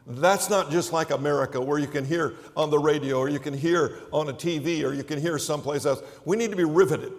That's 0.08 0.50
not 0.50 0.72
just 0.72 0.92
like 0.92 1.12
America 1.12 1.62
where 1.62 1.78
you 1.78 1.88
can 1.88 2.04
hear 2.04 2.34
on 2.58 2.72
the 2.72 2.80
radio 2.80 3.20
or 3.20 3.30
you 3.30 3.38
can 3.38 3.54
hear 3.54 4.00
on 4.12 4.30
a 4.30 4.34
TV 4.34 4.84
or 4.84 4.94
you 4.94 5.04
can 5.04 5.22
hear 5.22 5.38
someplace 5.38 5.86
else. 5.86 6.02
We 6.26 6.36
need 6.36 6.50
to 6.50 6.58
be 6.58 6.64
riveted. 6.64 7.14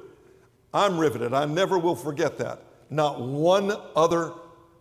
I'm 0.74 0.98
riveted. 0.98 1.32
I 1.32 1.44
never 1.44 1.78
will 1.78 1.94
forget 1.94 2.36
that. 2.38 2.62
Not 2.90 3.20
one 3.20 3.72
other 3.94 4.32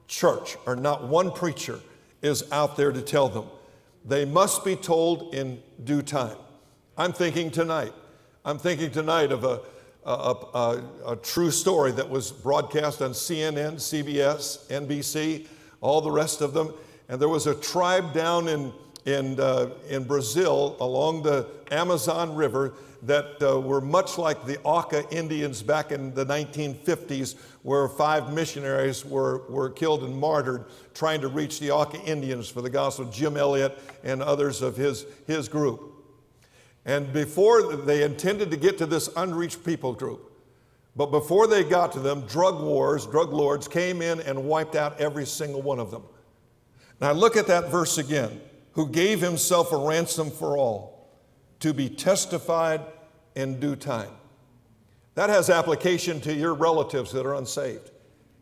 church 0.08 0.58
or 0.66 0.76
not 0.76 1.08
one 1.08 1.32
preacher 1.32 1.80
is 2.24 2.52
out 2.52 2.76
there 2.76 2.92
to 2.92 3.02
tell 3.02 3.30
them. 3.30 3.46
They 4.06 4.26
must 4.26 4.64
be 4.64 4.76
told 4.76 5.34
in 5.34 5.62
due 5.84 6.02
time. 6.02 6.38
I'm 6.98 7.14
thinking 7.14 7.52
tonight. 7.52 7.94
I'm 8.46 8.58
thinking 8.58 8.92
tonight 8.92 9.32
of 9.32 9.44
a, 9.44 9.62
a, 10.06 10.12
a, 10.54 10.84
a, 11.08 11.16
true 11.18 11.52
story 11.52 11.92
that 11.92 12.10
was 12.10 12.32
broadcast 12.32 13.02
on 13.02 13.12
CNN, 13.12 13.76
CBS, 13.76 14.66
NBC, 14.68 15.48
all 15.82 16.02
the 16.02 16.12
rest 16.12 16.42
of 16.42 16.54
them. 16.54 16.74
And 17.10 17.22
there 17.22 17.30
was 17.30 17.48
a 17.48 17.56
tribe 17.56 18.14
down 18.14 18.48
in, 18.48 18.74
in, 19.06 19.40
uh, 19.40 19.72
in 19.90 20.06
Brazil 20.06 20.78
along 20.80 21.24
the 21.24 21.48
Amazon 21.72 22.36
River 22.36 22.74
that 23.04 23.42
uh, 23.42 23.60
were 23.60 23.82
much 23.82 24.18
like 24.18 24.46
the 24.46 24.60
Auca 24.64 25.10
Indians 25.10 25.62
back 25.62 25.92
in 25.92 26.14
the 26.14 26.26
1950s, 26.26 27.36
where 27.64 27.88
five 27.88 28.34
missionaries 28.34 29.06
were, 29.06 29.50
were 29.50 29.70
killed 29.70 30.04
and 30.04 30.16
martyred 30.16 30.66
trying 30.94 31.22
to 31.22 31.28
reach 31.28 31.60
the 31.60 31.72
Auca 31.72 32.02
Indians 32.04 32.50
for 32.50 32.62
the 32.62 32.70
gospel, 32.70 33.06
Jim 33.06 33.38
Elliot 33.38 33.78
and 34.04 34.22
others 34.22 34.62
of 34.62 34.76
his, 34.76 35.06
his 35.28 35.48
group. 35.48 35.94
And 36.86 37.12
before 37.14 37.76
they 37.76 38.04
intended 38.04 38.52
to 38.52 38.58
get 38.58 38.78
to 38.80 38.86
this 38.86 39.10
unreached 39.16 39.64
people 39.64 39.94
group, 39.94 40.26
but 40.96 41.08
before 41.08 41.48
they 41.48 41.64
got 41.64 41.92
to 41.94 42.00
them, 42.00 42.22
drug 42.22 42.62
wars, 42.62 43.06
drug 43.06 43.32
lords 43.32 43.68
came 43.68 44.02
in 44.02 44.20
and 44.22 44.46
wiped 44.46 44.76
out 44.76 45.00
every 45.00 45.26
single 45.26 45.62
one 45.62 45.80
of 45.80 45.92
them. 45.92 46.04
Now 47.00 47.14
look 47.14 47.38
at 47.38 47.48
that 47.48 47.70
verse 47.70 47.98
again 47.98 48.42
who 48.74 48.90
gave 48.90 49.22
himself 49.22 49.72
a 49.72 49.78
ransom 49.78 50.30
for 50.30 50.58
all 50.58 50.99
to 51.60 51.74
be 51.74 51.90
testified 51.90 52.82
in 53.36 53.60
due 53.60 53.76
time. 53.76 54.12
That 55.16 55.30
has 55.30 55.50
application 55.50 56.22
to 56.22 56.34
your 56.34 56.54
relatives 56.54 57.12
that 57.12 57.26
are 57.26 57.36
unsaved, 57.36 57.92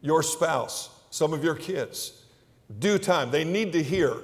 your 0.01 0.21
spouse, 0.21 0.89
some 1.09 1.33
of 1.33 1.43
your 1.43 1.55
kids. 1.55 2.23
Due 2.79 2.97
time. 2.97 3.31
They 3.31 3.43
need 3.43 3.71
to 3.73 3.81
hear 3.81 4.17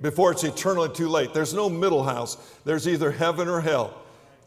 before 0.00 0.32
it's 0.32 0.44
eternally 0.44 0.90
too 0.90 1.08
late. 1.08 1.32
There's 1.32 1.54
no 1.54 1.70
middle 1.70 2.04
house, 2.04 2.36
there's 2.64 2.86
either 2.86 3.10
heaven 3.10 3.48
or 3.48 3.60
hell. 3.60 3.98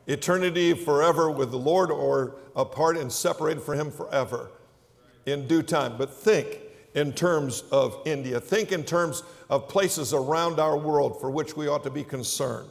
Eternity 0.07 0.73
forever 0.73 1.31
with 1.31 1.49
the 1.49 1.57
Lord 1.57 1.89
or 1.89 2.35
apart 2.55 2.95
and 2.97 3.11
separated 3.11 3.63
from 3.63 3.79
Him 3.79 3.91
forever 3.91 4.51
in 5.25 5.47
due 5.47 5.63
time. 5.63 5.97
But 5.97 6.13
think 6.13 6.59
in 6.93 7.11
terms 7.11 7.63
of 7.71 7.99
India, 8.05 8.39
think 8.39 8.71
in 8.71 8.83
terms 8.83 9.23
of 9.49 9.67
places 9.67 10.13
around 10.13 10.59
our 10.59 10.77
world 10.77 11.19
for 11.19 11.31
which 11.31 11.57
we 11.57 11.67
ought 11.67 11.83
to 11.83 11.89
be 11.89 12.03
concerned. 12.03 12.69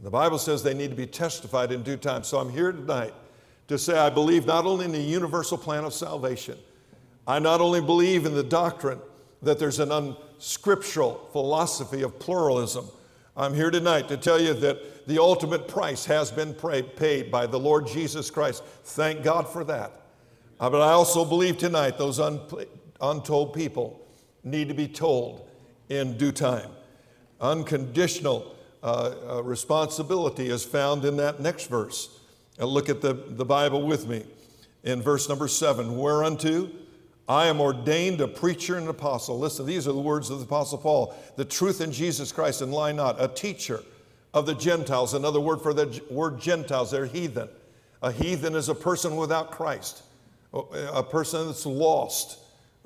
The 0.00 0.10
Bible 0.10 0.38
says 0.38 0.62
they 0.62 0.74
need 0.74 0.90
to 0.90 0.96
be 0.96 1.06
testified 1.06 1.72
in 1.72 1.82
due 1.82 1.96
time. 1.96 2.22
So 2.22 2.38
I'm 2.38 2.50
here 2.50 2.70
tonight 2.70 3.14
to 3.66 3.78
say 3.78 3.98
I 3.98 4.10
believe 4.10 4.46
not 4.46 4.64
only 4.64 4.84
in 4.84 4.92
the 4.92 5.00
universal 5.00 5.58
plan 5.58 5.84
of 5.84 5.92
salvation, 5.92 6.58
I 7.26 7.38
not 7.38 7.60
only 7.60 7.80
believe 7.80 8.24
in 8.24 8.34
the 8.34 8.42
doctrine 8.42 9.00
that 9.42 9.58
there's 9.58 9.80
an 9.80 9.90
unscriptural 9.90 11.28
philosophy 11.32 12.02
of 12.02 12.18
pluralism. 12.18 12.86
I'm 13.36 13.54
here 13.54 13.70
tonight 13.70 14.08
to 14.08 14.16
tell 14.16 14.40
you 14.40 14.54
that 14.54 15.06
the 15.06 15.20
ultimate 15.20 15.68
price 15.68 16.04
has 16.06 16.30
been 16.30 16.54
paid 16.54 17.30
by 17.30 17.46
the 17.46 17.58
Lord 17.58 17.86
Jesus 17.86 18.30
Christ. 18.30 18.64
Thank 18.84 19.22
God 19.22 19.48
for 19.48 19.64
that. 19.64 19.92
Uh, 20.60 20.70
but 20.70 20.80
I 20.80 20.90
also 20.90 21.24
believe 21.24 21.56
tonight 21.58 21.98
those 21.98 22.18
untold 23.00 23.54
people 23.54 24.04
need 24.42 24.68
to 24.68 24.74
be 24.74 24.88
told 24.88 25.48
in 25.88 26.16
due 26.16 26.32
time. 26.32 26.70
Unconditional 27.40 28.56
uh, 28.82 29.14
uh, 29.28 29.42
responsibility 29.42 30.48
is 30.48 30.64
found 30.64 31.04
in 31.04 31.16
that 31.16 31.40
next 31.40 31.68
verse. 31.68 32.20
Uh, 32.60 32.66
look 32.66 32.88
at 32.88 33.00
the, 33.00 33.12
the 33.12 33.44
Bible 33.44 33.82
with 33.82 34.06
me 34.06 34.24
in 34.84 35.02
verse 35.02 35.28
number 35.28 35.48
seven. 35.48 35.98
Whereunto 35.98 36.70
I 37.28 37.46
am 37.48 37.60
ordained 37.60 38.22
a 38.22 38.28
preacher 38.28 38.76
and 38.76 38.84
an 38.84 38.90
apostle. 38.90 39.38
Listen, 39.38 39.66
these 39.66 39.86
are 39.86 39.92
the 39.92 39.98
words 39.98 40.30
of 40.30 40.38
the 40.38 40.46
Apostle 40.46 40.78
Paul. 40.78 41.14
The 41.36 41.44
truth 41.44 41.82
in 41.82 41.92
Jesus 41.92 42.32
Christ 42.32 42.62
and 42.62 42.72
lie 42.72 42.92
not. 42.92 43.22
A 43.22 43.28
teacher 43.28 43.82
of 44.32 44.46
the 44.46 44.54
Gentiles. 44.54 45.12
Another 45.12 45.38
word 45.38 45.60
for 45.60 45.74
the 45.74 46.02
word 46.10 46.40
Gentiles, 46.40 46.90
they're 46.90 47.04
heathen. 47.04 47.48
A 48.00 48.10
heathen 48.10 48.54
is 48.54 48.70
a 48.70 48.74
person 48.74 49.16
without 49.16 49.50
Christ, 49.50 50.04
a 50.54 51.02
person 51.02 51.46
that's 51.46 51.66
lost. 51.66 52.38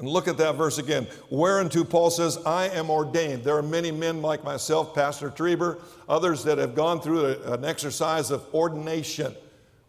And 0.02 0.10
look 0.10 0.26
at 0.26 0.36
that 0.38 0.56
verse 0.56 0.78
again. 0.78 1.06
Whereunto 1.30 1.84
Paul 1.84 2.10
says, 2.10 2.36
I 2.44 2.64
am 2.70 2.90
ordained. 2.90 3.44
There 3.44 3.56
are 3.56 3.62
many 3.62 3.92
men 3.92 4.20
like 4.20 4.42
myself, 4.42 4.96
Pastor 4.96 5.30
Trieber, 5.30 5.80
others 6.08 6.42
that 6.42 6.58
have 6.58 6.74
gone 6.74 7.00
through 7.00 7.26
a, 7.26 7.52
an 7.52 7.64
exercise 7.64 8.32
of 8.32 8.44
ordination. 8.52 9.32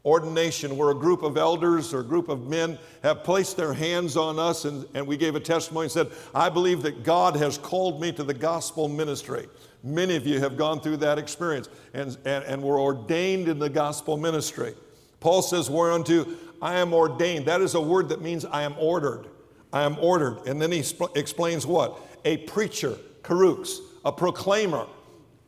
Ordination, 0.06 0.78
where 0.78 0.92
a 0.92 0.96
group 0.96 1.24
of 1.24 1.36
elders 1.36 1.96
or 1.96 2.02
a 2.02 2.04
group 2.04 2.30
of 2.30 2.48
men 2.48 2.78
have 3.02 3.24
placed 3.24 3.58
their 3.58 3.74
hands 3.74 4.16
on 4.16 4.38
us, 4.38 4.66
and, 4.66 4.86
and 4.94 5.08
we 5.08 5.18
gave 5.18 5.34
a 5.34 5.40
testimony 5.40 5.86
and 5.86 5.92
said, 5.92 6.12
I 6.36 6.48
believe 6.48 6.84
that 6.84 7.04
God 7.04 7.36
has 7.38 7.58
called 7.58 8.00
me 8.00 8.12
to 8.12 8.24
the 8.24 8.36
gospel 8.36 8.88
ministry. 8.88 9.48
Many 9.84 10.16
of 10.16 10.28
you 10.28 10.40
have 10.42 10.58
gone 10.58 10.80
through 10.80 10.98
that 10.98 11.18
experience 11.18 11.70
and, 11.96 12.16
and, 12.24 12.44
and 12.44 12.62
were 12.62 12.80
ordained 12.80 13.48
in 13.48 13.58
the 13.58 13.70
gospel 13.70 14.18
ministry. 14.18 14.76
Paul 15.22 15.42
says, 15.42 15.72
Whereunto 15.72 16.28
I 16.62 16.76
am 16.76 16.94
ordained. 16.94 17.48
That 17.48 17.62
is 17.62 17.74
a 17.74 17.82
word 17.82 18.10
that 18.10 18.22
means 18.22 18.46
I 18.46 18.62
am 18.62 18.76
ordered. 18.78 19.26
I 19.74 19.84
am 19.84 19.98
ordered. 20.00 20.46
And 20.46 20.62
then 20.62 20.72
he 20.72 20.84
sp- 20.86 21.12
explains 21.16 21.66
what? 21.66 22.00
A 22.24 22.38
preacher, 22.38 22.96
kerux, 23.24 23.80
a 24.06 24.12
proclaimer, 24.12 24.88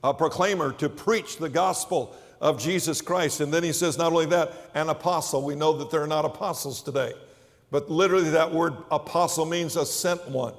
a 0.03 0.13
proclaimer 0.13 0.73
to 0.73 0.89
preach 0.89 1.37
the 1.37 1.49
gospel 1.49 2.15
of 2.41 2.59
Jesus 2.59 3.01
Christ. 3.01 3.39
And 3.39 3.53
then 3.53 3.63
he 3.63 3.71
says, 3.71 3.97
not 3.97 4.11
only 4.11 4.25
that, 4.27 4.53
an 4.73 4.89
apostle. 4.89 5.43
We 5.43 5.55
know 5.55 5.73
that 5.77 5.91
there 5.91 6.01
are 6.01 6.07
not 6.07 6.25
apostles 6.25 6.81
today. 6.81 7.13
But 7.71 7.89
literally, 7.89 8.31
that 8.31 8.51
word 8.51 8.75
apostle 8.91 9.45
means 9.45 9.75
a 9.75 9.85
sent 9.85 10.27
one. 10.27 10.53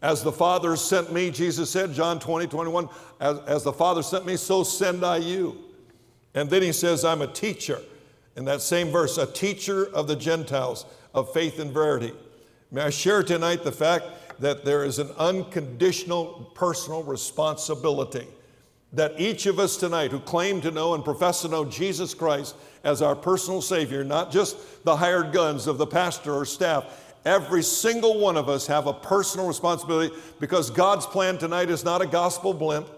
As 0.00 0.22
the 0.22 0.32
Father 0.32 0.74
sent 0.76 1.12
me, 1.12 1.30
Jesus 1.30 1.70
said, 1.70 1.94
John 1.94 2.18
20, 2.18 2.48
21, 2.48 2.88
as, 3.20 3.38
as 3.40 3.62
the 3.62 3.72
Father 3.72 4.02
sent 4.02 4.26
me, 4.26 4.36
so 4.36 4.64
send 4.64 5.04
I 5.04 5.18
you. 5.18 5.56
And 6.34 6.50
then 6.50 6.62
he 6.62 6.72
says, 6.72 7.04
I'm 7.04 7.22
a 7.22 7.26
teacher. 7.26 7.80
In 8.36 8.44
that 8.46 8.62
same 8.62 8.88
verse, 8.88 9.18
a 9.18 9.26
teacher 9.26 9.86
of 9.94 10.08
the 10.08 10.16
Gentiles 10.16 10.86
of 11.14 11.32
faith 11.32 11.58
and 11.60 11.72
verity. 11.72 12.12
May 12.74 12.80
I 12.80 12.90
share 12.90 13.22
tonight 13.22 13.64
the 13.64 13.70
fact 13.70 14.06
that 14.40 14.64
there 14.64 14.82
is 14.82 14.98
an 14.98 15.10
unconditional 15.18 16.50
personal 16.54 17.02
responsibility 17.02 18.26
that 18.94 19.12
each 19.20 19.44
of 19.44 19.58
us 19.58 19.76
tonight 19.76 20.10
who 20.10 20.18
claim 20.20 20.62
to 20.62 20.70
know 20.70 20.94
and 20.94 21.04
profess 21.04 21.42
to 21.42 21.48
know 21.48 21.66
Jesus 21.66 22.14
Christ 22.14 22.56
as 22.82 23.02
our 23.02 23.14
personal 23.14 23.60
Savior, 23.60 24.04
not 24.04 24.32
just 24.32 24.84
the 24.84 24.96
hired 24.96 25.32
guns 25.32 25.66
of 25.66 25.76
the 25.76 25.86
pastor 25.86 26.32
or 26.32 26.46
staff, 26.46 27.14
every 27.26 27.62
single 27.62 28.18
one 28.18 28.38
of 28.38 28.48
us 28.48 28.66
have 28.66 28.86
a 28.86 28.94
personal 28.94 29.46
responsibility 29.46 30.14
because 30.40 30.70
God's 30.70 31.04
plan 31.04 31.36
tonight 31.36 31.68
is 31.68 31.84
not 31.84 32.00
a 32.00 32.06
gospel 32.06 32.54
blimp. 32.54 32.88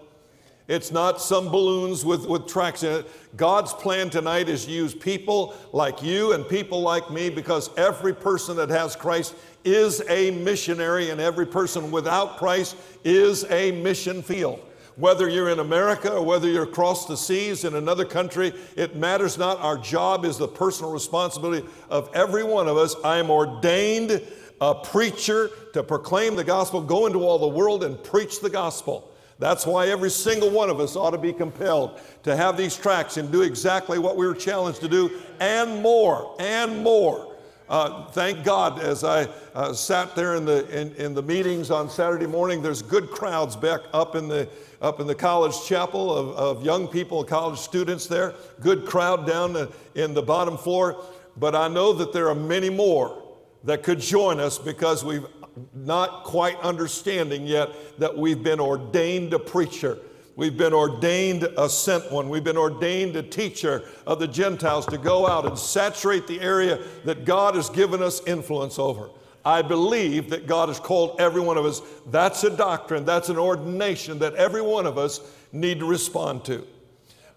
It's 0.67 0.91
not 0.91 1.21
some 1.21 1.49
balloons 1.49 2.03
with, 2.03 2.25
with 2.25 2.47
tracks 2.47 2.81
in 2.81 2.91
it. 2.91 3.37
God's 3.37 3.71
plan 3.71 4.09
tonight 4.09 4.49
is 4.49 4.65
to 4.65 4.71
use 4.71 4.95
people 4.95 5.53
like 5.73 6.01
you 6.01 6.33
and 6.33 6.47
people 6.47 6.81
like 6.81 7.11
me 7.11 7.29
because 7.29 7.69
every 7.77 8.15
person 8.15 8.57
that 8.57 8.69
has 8.69 8.95
Christ 8.95 9.35
is 9.65 10.01
a 10.07 10.31
missionary, 10.31 11.09
and 11.09 11.19
every 11.19 11.45
person 11.45 11.91
without 11.91 12.37
Christ 12.37 12.77
is 13.03 13.43
a 13.49 13.71
mission 13.71 14.21
field. 14.21 14.61
Whether 14.95 15.27
you're 15.27 15.49
in 15.49 15.59
America 15.59 16.13
or 16.13 16.23
whether 16.23 16.47
you're 16.47 16.63
across 16.63 17.05
the 17.05 17.17
seas 17.17 17.65
in 17.65 17.75
another 17.75 18.05
country, 18.05 18.53
it 18.77 18.95
matters 18.95 19.37
not. 19.37 19.59
Our 19.59 19.77
job 19.77 20.23
is 20.23 20.37
the 20.37 20.47
personal 20.47 20.91
responsibility 20.91 21.67
of 21.89 22.09
every 22.13 22.43
one 22.43 22.69
of 22.69 22.77
us. 22.77 22.95
I 23.03 23.17
am 23.17 23.29
ordained 23.29 24.21
a 24.61 24.73
preacher 24.73 25.49
to 25.73 25.83
proclaim 25.83 26.37
the 26.37 26.45
gospel, 26.45 26.79
go 26.81 27.07
into 27.07 27.19
all 27.19 27.39
the 27.39 27.47
world 27.47 27.83
and 27.83 28.01
preach 28.01 28.39
the 28.39 28.49
gospel. 28.49 29.11
That's 29.37 29.65
why 29.65 29.89
every 29.89 30.09
single 30.09 30.49
one 30.49 30.69
of 30.69 30.79
us 30.79 30.95
ought 30.95 31.11
to 31.11 31.17
be 31.17 31.33
compelled 31.33 31.99
to 32.23 32.37
have 32.37 32.55
these 32.55 32.77
tracks 32.77 33.17
and 33.17 33.29
do 33.29 33.41
exactly 33.41 33.99
what 33.99 34.15
we 34.15 34.25
were 34.25 34.33
challenged 34.33 34.79
to 34.79 34.87
do 34.87 35.19
and 35.41 35.81
more, 35.81 36.37
and 36.39 36.81
more. 36.83 37.34
Uh, 37.67 38.05
thank 38.09 38.43
God, 38.43 38.79
as 38.79 39.03
I 39.03 39.27
uh, 39.55 39.73
sat 39.73 40.15
there 40.15 40.35
in 40.35 40.45
the, 40.45 40.67
in, 40.69 40.93
in, 40.95 41.13
the 41.15 41.23
meetings 41.23 41.71
on 41.71 41.89
Saturday 41.89 42.27
morning, 42.27 42.61
there's 42.61 42.83
good 42.83 43.09
crowds 43.09 43.55
back 43.55 43.81
up 43.91 44.15
in 44.15 44.27
the, 44.27 44.47
up 44.83 44.99
in 44.99 45.07
the 45.07 45.15
college 45.15 45.55
chapel 45.65 46.13
of, 46.13 46.29
of 46.35 46.63
young 46.63 46.87
people, 46.87 47.23
college 47.23 47.57
students 47.57 48.05
there. 48.05 48.35
Good 48.61 48.85
crowd 48.85 49.25
down 49.25 49.67
in 49.95 50.13
the 50.13 50.21
bottom 50.21 50.57
floor. 50.57 51.03
But 51.37 51.55
I 51.55 51.67
know 51.67 51.91
that 51.93 52.13
there 52.13 52.29
are 52.29 52.35
many 52.35 52.69
more 52.69 53.23
that 53.63 53.81
could 53.81 53.99
join 53.99 54.39
us 54.39 54.59
because 54.59 55.03
we've 55.03 55.25
not 55.73 56.23
quite 56.23 56.59
understanding 56.59 57.47
yet 57.47 57.69
that 57.99 58.15
we've 58.15 58.43
been 58.43 58.59
ordained 58.59 59.33
a 59.33 59.39
preacher. 59.39 59.97
We've 60.35 60.57
been 60.57 60.73
ordained 60.73 61.43
a 61.57 61.69
sent 61.69 62.11
one. 62.11 62.29
We've 62.29 62.43
been 62.43 62.57
ordained 62.57 63.15
a 63.15 63.23
teacher 63.23 63.83
of 64.05 64.19
the 64.19 64.27
Gentiles 64.27 64.85
to 64.87 64.97
go 64.97 65.27
out 65.27 65.45
and 65.45 65.57
saturate 65.57 66.27
the 66.27 66.41
area 66.41 66.79
that 67.05 67.23
God 67.23 67.55
has 67.55 67.69
given 67.69 68.03
us 68.03 68.21
influence 68.27 68.77
over. 68.77 69.09
I 69.45 69.61
believe 69.61 70.29
that 70.31 70.47
God 70.47 70.69
has 70.69 70.79
called 70.79 71.21
every 71.21 71.39
one 71.39 71.57
of 71.57 71.65
us. 71.65 71.81
That's 72.07 72.43
a 72.43 72.49
doctrine, 72.49 73.05
that's 73.05 73.29
an 73.29 73.37
ordination 73.37 74.19
that 74.19 74.33
every 74.35 74.61
one 74.61 74.85
of 74.85 74.97
us 74.97 75.21
need 75.53 75.79
to 75.79 75.85
respond 75.85 76.43
to. 76.45 76.67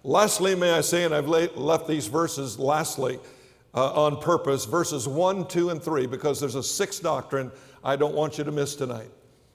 Lastly, 0.02 0.54
may 0.54 0.72
I 0.72 0.80
say, 0.80 1.04
and 1.04 1.14
I've 1.14 1.28
left 1.28 1.87
these 1.87 2.06
verses 2.06 2.58
lastly, 2.58 3.20
uh, 3.74 3.92
on 3.92 4.20
purpose, 4.20 4.64
verses 4.64 5.06
1, 5.06 5.46
2, 5.46 5.70
and 5.70 5.82
3, 5.82 6.06
because 6.06 6.40
there's 6.40 6.54
a 6.54 6.62
sixth 6.62 7.02
doctrine 7.02 7.52
I 7.84 7.94
don't 7.96 8.14
want 8.14 8.38
you 8.38 8.44
to 8.44 8.50
miss 8.50 8.74
tonight. 8.74 9.11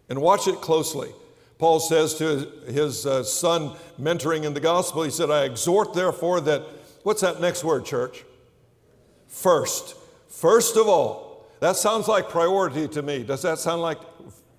And 0.09 0.21
watch 0.21 0.47
it 0.47 0.61
closely. 0.61 1.11
Paul 1.63 1.79
says 1.79 2.13
to 2.15 2.45
his 2.67 3.05
uh, 3.05 3.23
son 3.23 3.77
mentoring 3.97 4.43
in 4.43 4.53
the 4.53 4.59
gospel, 4.59 5.03
he 5.03 5.09
said, 5.09 5.31
I 5.31 5.45
exhort 5.45 5.93
therefore 5.93 6.41
that, 6.41 6.61
what's 7.03 7.21
that 7.21 7.39
next 7.39 7.63
word, 7.63 7.85
church? 7.85 8.25
First. 9.29 9.95
First 10.27 10.75
of 10.75 10.89
all. 10.89 11.47
That 11.61 11.77
sounds 11.77 12.09
like 12.09 12.27
priority 12.27 12.89
to 12.89 13.01
me. 13.01 13.23
Does 13.23 13.43
that 13.43 13.59
sound 13.59 13.81
like 13.81 13.99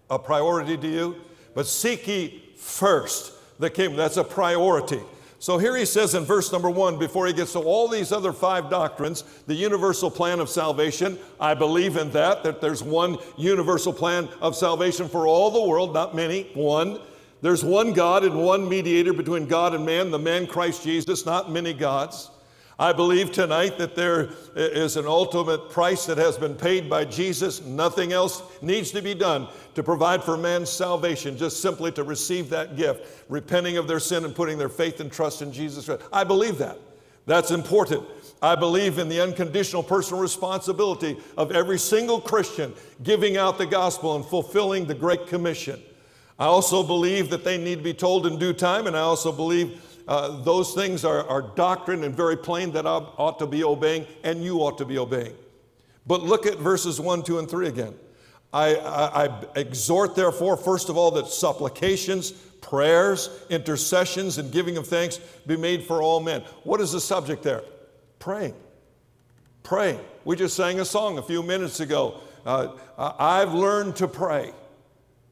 a 0.08 0.18
priority 0.18 0.78
to 0.78 0.88
you? 0.88 1.16
But 1.54 1.66
seek 1.66 2.08
ye 2.08 2.42
first 2.56 3.34
the 3.58 3.68
kingdom. 3.68 3.98
That's 3.98 4.16
a 4.16 4.24
priority. 4.24 5.02
So 5.44 5.58
here 5.58 5.76
he 5.76 5.84
says 5.84 6.14
in 6.14 6.24
verse 6.24 6.50
number 6.52 6.70
one, 6.70 6.98
before 6.98 7.26
he 7.26 7.34
gets 7.34 7.52
to 7.52 7.58
all 7.58 7.86
these 7.86 8.12
other 8.12 8.32
five 8.32 8.70
doctrines, 8.70 9.24
the 9.46 9.52
universal 9.52 10.10
plan 10.10 10.40
of 10.40 10.48
salvation, 10.48 11.18
I 11.38 11.52
believe 11.52 11.98
in 11.98 12.10
that, 12.12 12.42
that 12.44 12.62
there's 12.62 12.82
one 12.82 13.18
universal 13.36 13.92
plan 13.92 14.30
of 14.40 14.56
salvation 14.56 15.06
for 15.06 15.26
all 15.26 15.50
the 15.50 15.68
world, 15.68 15.92
not 15.92 16.14
many, 16.14 16.44
one. 16.54 16.98
There's 17.42 17.62
one 17.62 17.92
God 17.92 18.24
and 18.24 18.42
one 18.42 18.66
mediator 18.66 19.12
between 19.12 19.44
God 19.44 19.74
and 19.74 19.84
man, 19.84 20.10
the 20.10 20.18
man 20.18 20.46
Christ 20.46 20.82
Jesus, 20.82 21.26
not 21.26 21.52
many 21.52 21.74
gods. 21.74 22.30
I 22.78 22.92
believe 22.92 23.30
tonight 23.30 23.78
that 23.78 23.94
there 23.94 24.30
is 24.56 24.96
an 24.96 25.06
ultimate 25.06 25.70
price 25.70 26.06
that 26.06 26.18
has 26.18 26.36
been 26.36 26.56
paid 26.56 26.90
by 26.90 27.04
Jesus. 27.04 27.62
Nothing 27.62 28.12
else 28.12 28.42
needs 28.62 28.90
to 28.90 29.00
be 29.02 29.14
done 29.14 29.46
to 29.76 29.82
provide 29.82 30.24
for 30.24 30.36
man's 30.36 30.70
salvation, 30.70 31.36
just 31.36 31.62
simply 31.62 31.92
to 31.92 32.02
receive 32.02 32.50
that 32.50 32.76
gift, 32.76 33.24
repenting 33.28 33.76
of 33.76 33.86
their 33.86 34.00
sin 34.00 34.24
and 34.24 34.34
putting 34.34 34.58
their 34.58 34.68
faith 34.68 34.98
and 34.98 35.12
trust 35.12 35.40
in 35.40 35.52
Jesus 35.52 35.84
Christ. 35.84 36.02
I 36.12 36.24
believe 36.24 36.58
that. 36.58 36.78
That's 37.26 37.52
important. 37.52 38.02
I 38.42 38.56
believe 38.56 38.98
in 38.98 39.08
the 39.08 39.20
unconditional 39.20 39.82
personal 39.82 40.20
responsibility 40.20 41.16
of 41.38 41.52
every 41.52 41.78
single 41.78 42.20
Christian 42.20 42.74
giving 43.02 43.36
out 43.36 43.56
the 43.56 43.66
gospel 43.66 44.16
and 44.16 44.24
fulfilling 44.24 44.84
the 44.84 44.94
Great 44.94 45.28
Commission. 45.28 45.80
I 46.38 46.46
also 46.46 46.82
believe 46.82 47.30
that 47.30 47.44
they 47.44 47.56
need 47.56 47.76
to 47.76 47.84
be 47.84 47.94
told 47.94 48.26
in 48.26 48.38
due 48.38 48.52
time, 48.52 48.88
and 48.88 48.96
I 48.96 49.00
also 49.00 49.30
believe 49.30 49.80
uh, 50.06 50.42
those 50.42 50.74
things 50.74 51.04
are, 51.04 51.26
are 51.28 51.42
doctrine 51.54 52.04
and 52.04 52.14
very 52.14 52.36
plain 52.36 52.72
that 52.72 52.86
I 52.86 52.90
ought 52.90 53.38
to 53.38 53.46
be 53.46 53.64
obeying, 53.64 54.06
and 54.22 54.44
you 54.44 54.58
ought 54.58 54.78
to 54.78 54.84
be 54.84 54.98
obeying. 54.98 55.34
But 56.06 56.22
look 56.22 56.46
at 56.46 56.58
verses 56.58 57.00
1, 57.00 57.22
2, 57.22 57.38
and 57.38 57.48
3 57.48 57.68
again. 57.68 57.94
I, 58.52 58.76
I, 58.76 59.24
I 59.24 59.44
exhort, 59.56 60.14
therefore, 60.14 60.56
first 60.56 60.88
of 60.88 60.96
all, 60.96 61.10
that 61.12 61.26
supplications, 61.26 62.30
prayers, 62.30 63.30
intercessions, 63.50 64.38
and 64.38 64.52
giving 64.52 64.76
of 64.76 64.86
thanks 64.86 65.18
be 65.46 65.56
made 65.56 65.82
for 65.84 66.02
all 66.02 66.20
men. 66.20 66.42
What 66.62 66.80
is 66.80 66.92
the 66.92 67.00
subject 67.00 67.42
there? 67.42 67.62
Praying. 68.18 68.54
Praying. 69.62 70.00
We 70.24 70.36
just 70.36 70.54
sang 70.54 70.80
a 70.80 70.84
song 70.84 71.18
a 71.18 71.22
few 71.22 71.42
minutes 71.42 71.80
ago. 71.80 72.20
Uh, 72.44 72.76
I've 72.98 73.54
learned 73.54 73.96
to 73.96 74.08
pray. 74.08 74.52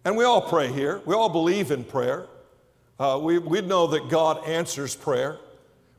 And 0.05 0.17
we 0.17 0.25
all 0.25 0.43
pray 0.43 0.73
here. 0.73 1.01
We 1.05 1.15
all 1.15 1.29
believe 1.29 1.71
in 1.71 1.85
prayer. 1.85 2.27
Uh, 3.03 3.19
we, 3.19 3.37
we 3.37 3.61
know 3.61 3.89
that 3.89 4.09
God 4.09 4.47
answers 4.47 4.95
prayer. 4.95 5.39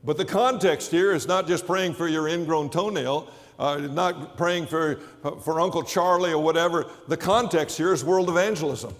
But 0.04 0.16
the 0.16 0.24
context 0.24 0.90
here 0.90 1.12
is 1.12 1.28
not 1.28 1.46
just 1.46 1.66
praying 1.66 1.92
for 1.92 2.08
your 2.08 2.28
ingrown 2.28 2.70
toenail, 2.70 3.28
uh, 3.58 3.76
not 3.76 4.38
praying 4.38 4.68
for, 4.68 4.96
for 5.42 5.60
Uncle 5.60 5.82
Charlie 5.82 6.32
or 6.32 6.42
whatever. 6.42 6.86
The 7.08 7.18
context 7.18 7.76
here 7.76 7.92
is 7.92 8.02
world 8.02 8.30
evangelism. 8.30 8.94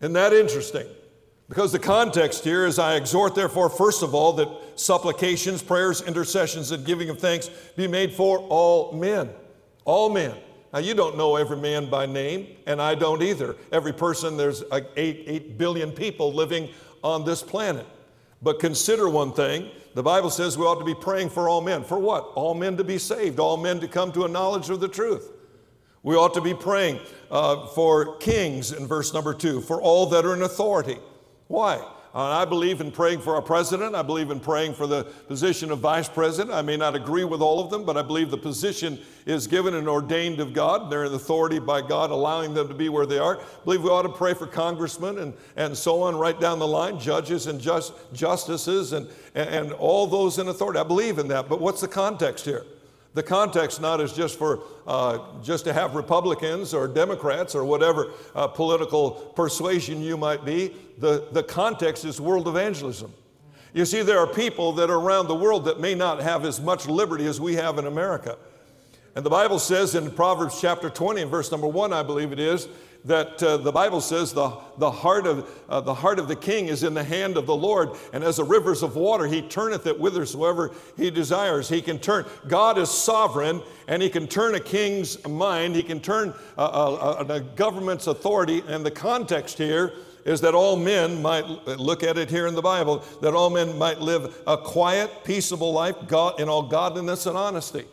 Isn't 0.00 0.12
that 0.12 0.32
interesting? 0.32 0.86
Because 1.48 1.72
the 1.72 1.80
context 1.80 2.44
here 2.44 2.66
is 2.66 2.78
I 2.78 2.94
exhort, 2.94 3.34
therefore, 3.34 3.68
first 3.68 4.04
of 4.04 4.14
all, 4.14 4.34
that 4.34 4.48
supplications, 4.76 5.60
prayers, 5.60 6.02
intercessions, 6.02 6.70
and 6.70 6.86
giving 6.86 7.10
of 7.10 7.18
thanks 7.18 7.48
be 7.74 7.88
made 7.88 8.12
for 8.12 8.38
all 8.38 8.92
men. 8.92 9.28
All 9.84 10.08
men. 10.08 10.36
Now, 10.74 10.80
you 10.80 10.92
don't 10.92 11.16
know 11.16 11.36
every 11.36 11.56
man 11.56 11.86
by 11.86 12.04
name, 12.04 12.48
and 12.66 12.82
I 12.82 12.96
don't 12.96 13.22
either. 13.22 13.54
Every 13.70 13.92
person, 13.92 14.36
there's 14.36 14.64
like 14.72 14.90
eight, 14.96 15.22
eight 15.28 15.56
billion 15.56 15.92
people 15.92 16.32
living 16.32 16.68
on 17.04 17.24
this 17.24 17.44
planet. 17.44 17.86
But 18.42 18.58
consider 18.58 19.08
one 19.08 19.32
thing 19.32 19.70
the 19.94 20.02
Bible 20.02 20.30
says 20.30 20.58
we 20.58 20.64
ought 20.64 20.80
to 20.80 20.84
be 20.84 20.96
praying 20.96 21.30
for 21.30 21.48
all 21.48 21.60
men. 21.60 21.84
For 21.84 21.96
what? 21.96 22.24
All 22.34 22.54
men 22.54 22.76
to 22.78 22.82
be 22.82 22.98
saved, 22.98 23.38
all 23.38 23.56
men 23.56 23.78
to 23.78 23.86
come 23.86 24.10
to 24.12 24.24
a 24.24 24.28
knowledge 24.28 24.68
of 24.68 24.80
the 24.80 24.88
truth. 24.88 25.30
We 26.02 26.16
ought 26.16 26.34
to 26.34 26.40
be 26.40 26.54
praying 26.54 26.98
uh, 27.30 27.68
for 27.68 28.16
kings 28.16 28.72
in 28.72 28.88
verse 28.88 29.14
number 29.14 29.32
two, 29.32 29.60
for 29.60 29.80
all 29.80 30.06
that 30.06 30.26
are 30.26 30.34
in 30.34 30.42
authority. 30.42 30.98
Why? 31.46 31.86
Uh, 32.14 32.42
I 32.42 32.44
believe 32.44 32.80
in 32.80 32.92
praying 32.92 33.18
for 33.22 33.34
our 33.34 33.42
president. 33.42 33.96
I 33.96 34.02
believe 34.02 34.30
in 34.30 34.38
praying 34.38 34.74
for 34.74 34.86
the 34.86 35.02
position 35.26 35.72
of 35.72 35.80
vice 35.80 36.08
president. 36.08 36.54
I 36.54 36.62
may 36.62 36.76
not 36.76 36.94
agree 36.94 37.24
with 37.24 37.40
all 37.40 37.58
of 37.58 37.70
them, 37.70 37.84
but 37.84 37.96
I 37.96 38.02
believe 38.02 38.30
the 38.30 38.38
position 38.38 39.00
is 39.26 39.48
given 39.48 39.74
and 39.74 39.88
ordained 39.88 40.38
of 40.38 40.52
God. 40.52 40.92
They're 40.92 41.06
in 41.06 41.12
authority 41.12 41.58
by 41.58 41.82
God, 41.82 42.12
allowing 42.12 42.54
them 42.54 42.68
to 42.68 42.74
be 42.74 42.88
where 42.88 43.04
they 43.04 43.18
are. 43.18 43.40
I 43.40 43.64
believe 43.64 43.82
we 43.82 43.90
ought 43.90 44.02
to 44.02 44.08
pray 44.10 44.32
for 44.32 44.46
congressmen 44.46 45.18
and, 45.18 45.34
and 45.56 45.76
so 45.76 46.02
on, 46.02 46.14
right 46.14 46.38
down 46.38 46.60
the 46.60 46.68
line, 46.68 47.00
judges 47.00 47.48
and 47.48 47.60
just, 47.60 47.92
justices 48.12 48.92
and, 48.92 49.08
and 49.34 49.72
all 49.72 50.06
those 50.06 50.38
in 50.38 50.46
authority. 50.46 50.78
I 50.78 50.84
believe 50.84 51.18
in 51.18 51.26
that. 51.28 51.48
But 51.48 51.60
what's 51.60 51.80
the 51.80 51.88
context 51.88 52.44
here? 52.44 52.64
The 53.14 53.22
context 53.22 53.80
not 53.80 54.00
is 54.00 54.12
just 54.12 54.36
for 54.38 54.64
uh, 54.86 55.18
just 55.40 55.64
to 55.64 55.72
have 55.72 55.94
Republicans 55.94 56.74
or 56.74 56.88
Democrats 56.88 57.54
or 57.54 57.64
whatever 57.64 58.10
uh, 58.34 58.48
political 58.48 59.12
persuasion 59.36 60.02
you 60.02 60.16
might 60.16 60.44
be. 60.44 60.74
The, 60.98 61.28
the 61.30 61.44
context 61.44 62.04
is 62.04 62.20
world 62.20 62.48
evangelism. 62.48 63.12
You 63.72 63.84
see, 63.84 64.02
there 64.02 64.18
are 64.18 64.26
people 64.26 64.72
that 64.74 64.90
are 64.90 64.98
around 64.98 65.28
the 65.28 65.34
world 65.34 65.64
that 65.64 65.80
may 65.80 65.94
not 65.94 66.22
have 66.22 66.44
as 66.44 66.60
much 66.60 66.86
liberty 66.86 67.26
as 67.26 67.40
we 67.40 67.54
have 67.54 67.78
in 67.78 67.86
America. 67.86 68.36
And 69.16 69.24
the 69.24 69.30
Bible 69.30 69.60
says 69.60 69.94
in 69.94 70.10
Proverbs 70.10 70.60
chapter 70.60 70.90
20 70.90 71.22
and 71.22 71.30
verse 71.30 71.50
number 71.52 71.68
1, 71.68 71.92
I 71.92 72.02
believe 72.02 72.32
it 72.32 72.40
is, 72.40 72.68
that 73.04 73.42
uh, 73.42 73.58
the 73.58 73.72
Bible 73.72 74.00
says 74.00 74.32
the, 74.32 74.50
the, 74.78 74.90
heart 74.90 75.26
of, 75.26 75.48
uh, 75.68 75.80
the 75.80 75.94
heart 75.94 76.18
of 76.18 76.26
the 76.26 76.36
king 76.36 76.68
is 76.68 76.82
in 76.82 76.94
the 76.94 77.04
hand 77.04 77.36
of 77.36 77.46
the 77.46 77.54
Lord, 77.54 77.90
and 78.12 78.24
as 78.24 78.36
the 78.36 78.44
rivers 78.44 78.82
of 78.82 78.96
water, 78.96 79.26
he 79.26 79.42
turneth 79.42 79.86
it 79.86 79.96
whithersoever 79.96 80.72
he 80.96 81.10
desires. 81.10 81.68
He 81.68 81.82
can 81.82 81.98
turn. 81.98 82.24
God 82.48 82.78
is 82.78 82.90
sovereign, 82.90 83.62
and 83.88 84.02
he 84.02 84.08
can 84.08 84.26
turn 84.26 84.54
a 84.54 84.60
king's 84.60 85.26
mind, 85.26 85.76
he 85.76 85.82
can 85.82 86.00
turn 86.00 86.32
a, 86.56 86.62
a, 86.62 87.26
a 87.28 87.40
government's 87.40 88.06
authority, 88.06 88.62
and 88.66 88.84
the 88.84 88.90
context 88.90 89.58
here 89.58 89.92
is 90.24 90.40
that 90.40 90.54
all 90.54 90.76
men 90.76 91.20
might 91.20 91.44
look 91.66 92.02
at 92.02 92.16
it 92.16 92.30
here 92.30 92.46
in 92.46 92.54
the 92.54 92.62
Bible, 92.62 93.04
that 93.20 93.34
all 93.34 93.50
men 93.50 93.76
might 93.76 94.00
live 94.00 94.34
a 94.46 94.56
quiet, 94.56 95.10
peaceable 95.24 95.72
life 95.72 95.96
God, 96.06 96.40
in 96.40 96.48
all 96.48 96.62
godliness 96.62 97.26
and 97.26 97.36
honesty. 97.36 97.84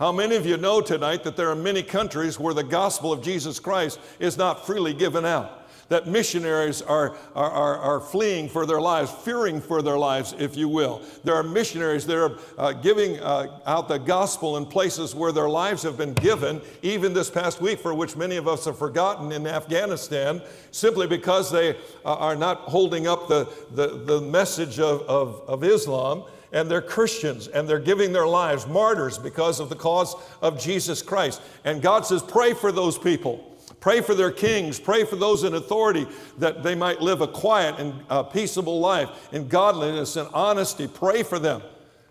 How 0.00 0.12
many 0.12 0.34
of 0.34 0.46
you 0.46 0.56
know 0.56 0.80
tonight 0.80 1.24
that 1.24 1.36
there 1.36 1.50
are 1.50 1.54
many 1.54 1.82
countries 1.82 2.40
where 2.40 2.54
the 2.54 2.64
gospel 2.64 3.12
of 3.12 3.22
Jesus 3.22 3.60
Christ 3.60 4.00
is 4.18 4.38
not 4.38 4.64
freely 4.64 4.94
given 4.94 5.26
out? 5.26 5.68
That 5.90 6.06
missionaries 6.06 6.80
are, 6.80 7.14
are, 7.34 7.50
are, 7.50 7.76
are 7.76 8.00
fleeing 8.00 8.48
for 8.48 8.64
their 8.64 8.80
lives, 8.80 9.10
fearing 9.10 9.60
for 9.60 9.82
their 9.82 9.98
lives, 9.98 10.34
if 10.38 10.56
you 10.56 10.70
will. 10.70 11.02
There 11.22 11.34
are 11.34 11.42
missionaries 11.42 12.06
that 12.06 12.16
are 12.16 12.38
uh, 12.56 12.72
giving 12.72 13.20
uh, 13.20 13.60
out 13.66 13.88
the 13.88 13.98
gospel 13.98 14.56
in 14.56 14.64
places 14.64 15.14
where 15.14 15.32
their 15.32 15.50
lives 15.50 15.82
have 15.82 15.98
been 15.98 16.14
given, 16.14 16.62
even 16.80 17.12
this 17.12 17.28
past 17.28 17.60
week, 17.60 17.78
for 17.78 17.92
which 17.92 18.16
many 18.16 18.38
of 18.38 18.48
us 18.48 18.64
have 18.64 18.78
forgotten 18.78 19.32
in 19.32 19.46
Afghanistan, 19.46 20.40
simply 20.70 21.08
because 21.08 21.52
they 21.52 21.76
uh, 22.06 22.14
are 22.14 22.36
not 22.36 22.60
holding 22.60 23.06
up 23.06 23.28
the, 23.28 23.46
the, 23.72 23.98
the 24.06 24.22
message 24.22 24.80
of, 24.80 25.02
of, 25.02 25.42
of 25.46 25.62
Islam 25.62 26.24
and 26.52 26.70
they're 26.70 26.82
Christians 26.82 27.48
and 27.48 27.68
they're 27.68 27.78
giving 27.78 28.12
their 28.12 28.26
lives 28.26 28.66
martyrs 28.66 29.18
because 29.18 29.60
of 29.60 29.68
the 29.68 29.76
cause 29.76 30.14
of 30.42 30.60
Jesus 30.60 31.02
Christ. 31.02 31.40
And 31.64 31.80
God 31.80 32.06
says, 32.06 32.22
pray 32.22 32.54
for 32.54 32.72
those 32.72 32.98
people. 32.98 33.46
Pray 33.80 34.00
for 34.02 34.14
their 34.14 34.30
kings. 34.30 34.78
Pray 34.78 35.04
for 35.04 35.16
those 35.16 35.44
in 35.44 35.54
authority 35.54 36.06
that 36.38 36.62
they 36.62 36.74
might 36.74 37.00
live 37.00 37.20
a 37.22 37.28
quiet 37.28 37.76
and 37.78 37.94
uh, 38.10 38.22
peaceable 38.22 38.78
life 38.78 39.28
in 39.32 39.48
godliness 39.48 40.16
and 40.16 40.28
honesty. 40.34 40.86
Pray 40.86 41.22
for 41.22 41.38
them. 41.38 41.62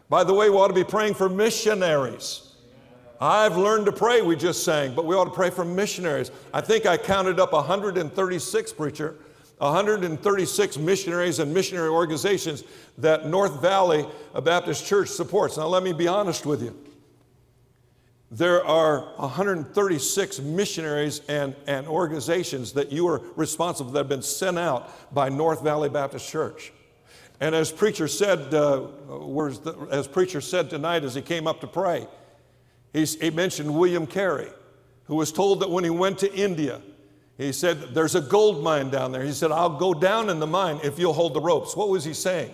By 0.09 0.23
the 0.23 0.33
way, 0.33 0.49
we 0.49 0.55
ought 0.55 0.69
to 0.69 0.73
be 0.73 0.83
praying 0.83 1.13
for 1.13 1.29
missionaries. 1.29 2.49
I've 3.21 3.57
learned 3.57 3.85
to 3.85 3.91
pray, 3.91 4.21
we 4.21 4.35
just 4.35 4.63
sang, 4.63 4.95
but 4.95 5.05
we 5.05 5.15
ought 5.15 5.25
to 5.25 5.31
pray 5.31 5.49
for 5.49 5.65
missionaries. 5.65 6.31
I 6.53 6.61
think 6.61 6.85
I 6.85 6.97
counted 6.97 7.39
up 7.39 7.51
136, 7.51 8.73
preacher, 8.73 9.15
136 9.59 10.77
missionaries 10.77 11.39
and 11.39 11.53
missionary 11.53 11.89
organizations 11.89 12.63
that 12.97 13.27
North 13.27 13.61
Valley 13.61 14.05
Baptist 14.43 14.85
Church 14.85 15.09
supports. 15.09 15.57
Now, 15.57 15.67
let 15.67 15.83
me 15.83 15.93
be 15.93 16.07
honest 16.07 16.45
with 16.45 16.63
you. 16.63 16.75
There 18.31 18.65
are 18.65 19.01
136 19.17 20.39
missionaries 20.39 21.21
and, 21.27 21.55
and 21.67 21.87
organizations 21.87 22.73
that 22.73 22.91
you 22.91 23.07
are 23.07 23.21
responsible 23.35 23.91
that 23.91 23.99
have 23.99 24.09
been 24.09 24.21
sent 24.21 24.59
out 24.59 25.13
by 25.13 25.29
North 25.29 25.63
Valley 25.63 25.89
Baptist 25.89 26.29
Church. 26.29 26.71
And 27.41 27.55
as 27.55 27.71
preacher 27.71 28.07
said, 28.07 28.53
uh, 28.53 28.87
as 29.91 30.07
preacher 30.07 30.41
said 30.41 30.69
tonight 30.69 31.03
as 31.03 31.15
he 31.15 31.21
came 31.21 31.47
up 31.47 31.61
to 31.61 31.67
pray, 31.67 32.07
he, 32.93 33.05
he 33.05 33.29
mentioned 33.29 33.73
William 33.73 34.05
Carey, 34.05 34.49
who 35.05 35.15
was 35.15 35.31
told 35.31 35.61
that 35.61 35.69
when 35.69 35.83
he 35.83 35.89
went 35.89 36.19
to 36.19 36.33
India, 36.33 36.81
he 37.39 37.53
said, 37.53 37.93
There's 37.93 38.15
a 38.15 38.21
gold 38.21 38.61
mine 38.61 38.89
down 38.89 39.13
there. 39.13 39.23
He 39.23 39.31
said, 39.31 39.51
I'll 39.51 39.77
go 39.77 39.93
down 39.93 40.29
in 40.29 40.39
the 40.39 40.47
mine 40.47 40.81
if 40.83 40.99
you'll 40.99 41.13
hold 41.13 41.33
the 41.33 41.39
ropes. 41.39 41.75
What 41.75 41.87
was 41.87 42.03
he 42.03 42.13
saying? 42.13 42.53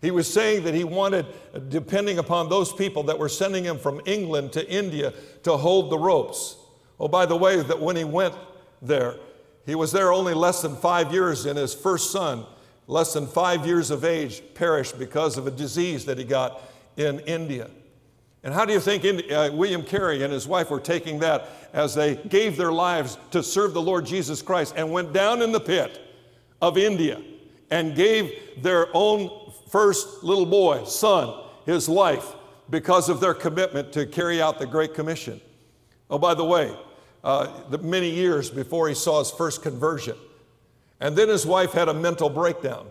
He 0.00 0.12
was 0.12 0.32
saying 0.32 0.62
that 0.64 0.74
he 0.74 0.84
wanted, 0.84 1.26
depending 1.68 2.18
upon 2.18 2.48
those 2.48 2.72
people 2.72 3.02
that 3.04 3.18
were 3.18 3.28
sending 3.28 3.64
him 3.64 3.78
from 3.78 4.00
England 4.06 4.52
to 4.52 4.68
India, 4.68 5.12
to 5.42 5.56
hold 5.56 5.90
the 5.90 5.98
ropes. 5.98 6.56
Oh, 7.00 7.08
by 7.08 7.26
the 7.26 7.36
way, 7.36 7.60
that 7.60 7.80
when 7.80 7.96
he 7.96 8.04
went 8.04 8.34
there, 8.80 9.16
he 9.66 9.74
was 9.74 9.90
there 9.90 10.12
only 10.12 10.34
less 10.34 10.62
than 10.62 10.76
five 10.76 11.12
years, 11.12 11.44
and 11.44 11.58
his 11.58 11.74
first 11.74 12.12
son, 12.12 12.46
less 12.86 13.12
than 13.12 13.26
five 13.26 13.66
years 13.66 13.90
of 13.90 14.04
age, 14.04 14.42
perished 14.54 14.98
because 14.98 15.36
of 15.36 15.48
a 15.48 15.50
disease 15.50 16.04
that 16.04 16.18
he 16.18 16.24
got 16.24 16.62
in 16.96 17.20
India. 17.20 17.70
And 18.44 18.52
how 18.52 18.64
do 18.64 18.72
you 18.72 18.80
think 18.80 19.04
uh, 19.30 19.50
William 19.52 19.82
Carey 19.82 20.22
and 20.22 20.32
his 20.32 20.48
wife 20.48 20.70
were 20.70 20.80
taking 20.80 21.20
that 21.20 21.48
as 21.72 21.94
they 21.94 22.16
gave 22.16 22.56
their 22.56 22.72
lives 22.72 23.16
to 23.30 23.42
serve 23.42 23.72
the 23.72 23.82
Lord 23.82 24.04
Jesus 24.04 24.42
Christ 24.42 24.74
and 24.76 24.90
went 24.90 25.12
down 25.12 25.42
in 25.42 25.52
the 25.52 25.60
pit 25.60 26.00
of 26.60 26.76
India 26.76 27.22
and 27.70 27.94
gave 27.94 28.32
their 28.62 28.88
own 28.94 29.30
first 29.68 30.22
little 30.22 30.46
boy, 30.46 30.84
son, 30.84 31.40
his 31.66 31.88
life 31.88 32.34
because 32.68 33.08
of 33.08 33.20
their 33.20 33.34
commitment 33.34 33.92
to 33.92 34.06
carry 34.06 34.42
out 34.42 34.58
the 34.58 34.66
Great 34.66 34.92
Commission. 34.94 35.40
Oh, 36.10 36.18
by 36.18 36.34
the 36.34 36.44
way, 36.44 36.76
uh, 37.24 37.62
the 37.70 37.78
many 37.78 38.10
years 38.10 38.50
before 38.50 38.88
he 38.88 38.94
saw 38.94 39.20
his 39.20 39.30
first 39.30 39.62
conversion. 39.62 40.16
And 41.00 41.16
then 41.16 41.28
his 41.28 41.46
wife 41.46 41.72
had 41.72 41.88
a 41.88 41.94
mental 41.94 42.28
breakdown 42.28 42.86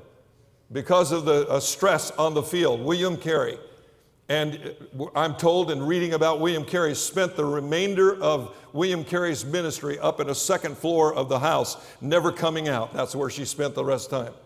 because 0.72 1.12
of 1.12 1.26
the 1.26 1.48
uh, 1.48 1.60
stress 1.60 2.12
on 2.12 2.34
the 2.34 2.44
field. 2.44 2.82
William 2.82 3.18
Carey, 3.18 3.58
and 4.32 4.74
uh, 4.98 5.08
I'm 5.14 5.36
told 5.36 5.72
in 5.72 5.84
reading 5.84 6.14
about 6.14 6.40
William 6.40 6.64
Carey, 6.64 6.96
spent 6.96 7.36
the 7.36 7.44
remainder 7.44 8.16
of 8.24 8.56
William 8.72 9.04
Carey's 9.04 9.44
ministry 9.44 10.00
up 10.00 10.22
in 10.22 10.30
a 10.30 10.36
second 10.36 10.78
floor 10.78 11.14
of 11.14 11.28
the 11.28 11.40
house, 11.40 11.76
never 12.00 12.32
coming 12.32 12.70
out. 12.70 12.94
That's 12.94 13.14
where 13.14 13.30
she 13.30 13.44
spent 13.44 13.76
the 13.76 13.84
rest 13.84 14.14
of 14.14 14.20
the 14.20 14.32
time. 14.32 14.40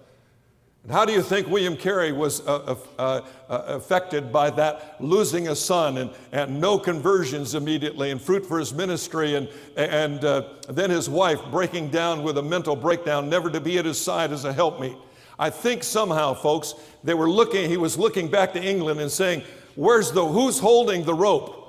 And 0.81 0.91
how 0.91 1.05
do 1.05 1.13
you 1.13 1.21
think 1.21 1.47
William 1.49 1.77
Carey 1.77 2.11
was 2.11 2.41
uh, 2.47 2.75
uh, 2.97 3.21
uh, 3.47 3.61
affected 3.67 4.31
by 4.31 4.49
that 4.51 4.95
losing 4.99 5.49
a 5.49 5.55
son 5.55 5.99
and, 5.99 6.09
and 6.31 6.59
no 6.59 6.79
conversions 6.79 7.53
immediately 7.53 8.09
and 8.09 8.19
fruit 8.19 8.43
for 8.43 8.57
his 8.57 8.73
ministry 8.73 9.35
and, 9.35 9.47
and 9.77 10.25
uh, 10.25 10.49
then 10.67 10.89
his 10.89 11.07
wife 11.07 11.39
breaking 11.51 11.89
down 11.89 12.23
with 12.23 12.39
a 12.39 12.43
mental 12.43 12.75
breakdown, 12.75 13.29
never 13.29 13.51
to 13.51 13.61
be 13.61 13.77
at 13.77 13.85
his 13.85 14.01
side 14.01 14.31
as 14.31 14.45
a 14.45 14.53
helpmeet? 14.53 14.97
I 15.37 15.51
think 15.51 15.83
somehow, 15.83 16.33
folks, 16.33 16.73
they 17.03 17.13
were 17.13 17.29
looking, 17.29 17.69
he 17.69 17.77
was 17.77 17.99
looking 17.99 18.29
back 18.29 18.53
to 18.53 18.63
England 18.63 18.99
and 18.99 19.11
saying, 19.11 19.43
Where's 19.75 20.11
the, 20.11 20.25
who's 20.25 20.59
holding 20.59 21.03
the 21.03 21.13
rope? 21.13 21.63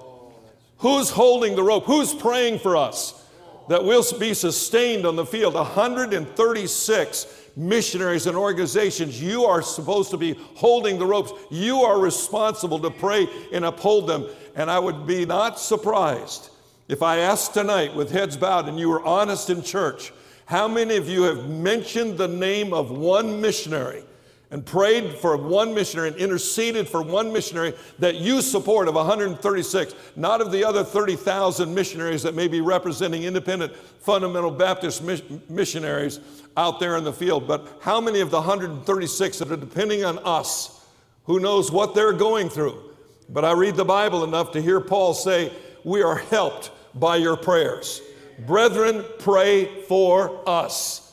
Who's 0.78 1.10
holding 1.10 1.56
the 1.56 1.62
rope? 1.62 1.84
Who's 1.84 2.14
praying 2.14 2.60
for 2.60 2.76
us 2.76 3.24
that 3.68 3.84
we'll 3.84 4.04
be 4.18 4.34
sustained 4.34 5.06
on 5.06 5.16
the 5.16 5.26
field? 5.26 5.54
136 5.54 7.42
missionaries 7.56 8.26
and 8.26 8.36
organizations, 8.36 9.20
you 9.20 9.44
are 9.44 9.62
supposed 9.62 10.10
to 10.10 10.18
be 10.18 10.34
holding 10.56 10.98
the 10.98 11.06
ropes. 11.06 11.32
You 11.50 11.78
are 11.78 11.98
responsible 11.98 12.78
to 12.80 12.90
pray 12.90 13.26
and 13.52 13.64
uphold 13.64 14.06
them. 14.06 14.26
And 14.54 14.70
I 14.70 14.78
would 14.78 15.06
be 15.06 15.24
not 15.24 15.58
surprised 15.58 16.50
if 16.88 17.02
I 17.02 17.18
asked 17.18 17.54
tonight 17.54 17.94
with 17.94 18.10
heads 18.10 18.36
bowed 18.36 18.68
and 18.68 18.78
you 18.78 18.88
were 18.88 19.02
honest 19.02 19.50
in 19.50 19.62
church, 19.62 20.12
how 20.44 20.68
many 20.68 20.96
of 20.96 21.08
you 21.08 21.22
have 21.24 21.48
mentioned 21.48 22.18
the 22.18 22.28
name 22.28 22.72
of 22.72 22.90
one 22.90 23.40
missionary 23.40 24.04
and 24.50 24.64
prayed 24.64 25.12
for 25.12 25.36
one 25.36 25.74
missionary 25.74 26.08
and 26.08 26.16
interceded 26.16 26.88
for 26.88 27.02
one 27.02 27.32
missionary 27.32 27.74
that 27.98 28.16
you 28.16 28.40
support 28.40 28.86
of 28.86 28.94
136, 28.94 29.94
not 30.14 30.40
of 30.40 30.52
the 30.52 30.64
other 30.64 30.84
30,000 30.84 31.74
missionaries 31.74 32.22
that 32.22 32.34
may 32.34 32.46
be 32.46 32.60
representing 32.60 33.24
independent 33.24 33.74
fundamental 33.76 34.50
Baptist 34.50 35.02
missionaries 35.50 36.20
out 36.56 36.78
there 36.78 36.96
in 36.96 37.04
the 37.04 37.12
field, 37.12 37.46
but 37.46 37.78
how 37.80 38.00
many 38.00 38.20
of 38.20 38.30
the 38.30 38.38
136 38.38 39.38
that 39.38 39.50
are 39.50 39.56
depending 39.56 40.04
on 40.04 40.18
us, 40.20 40.86
who 41.24 41.40
knows 41.40 41.72
what 41.72 41.94
they're 41.94 42.12
going 42.12 42.48
through? 42.48 42.80
But 43.28 43.44
I 43.44 43.52
read 43.52 43.74
the 43.74 43.84
Bible 43.84 44.22
enough 44.22 44.52
to 44.52 44.62
hear 44.62 44.80
Paul 44.80 45.12
say, 45.12 45.52
We 45.84 46.02
are 46.02 46.16
helped 46.16 46.70
by 46.94 47.16
your 47.16 47.36
prayers. 47.36 48.00
Brethren, 48.46 49.04
pray 49.18 49.82
for 49.82 50.48
us. 50.48 51.05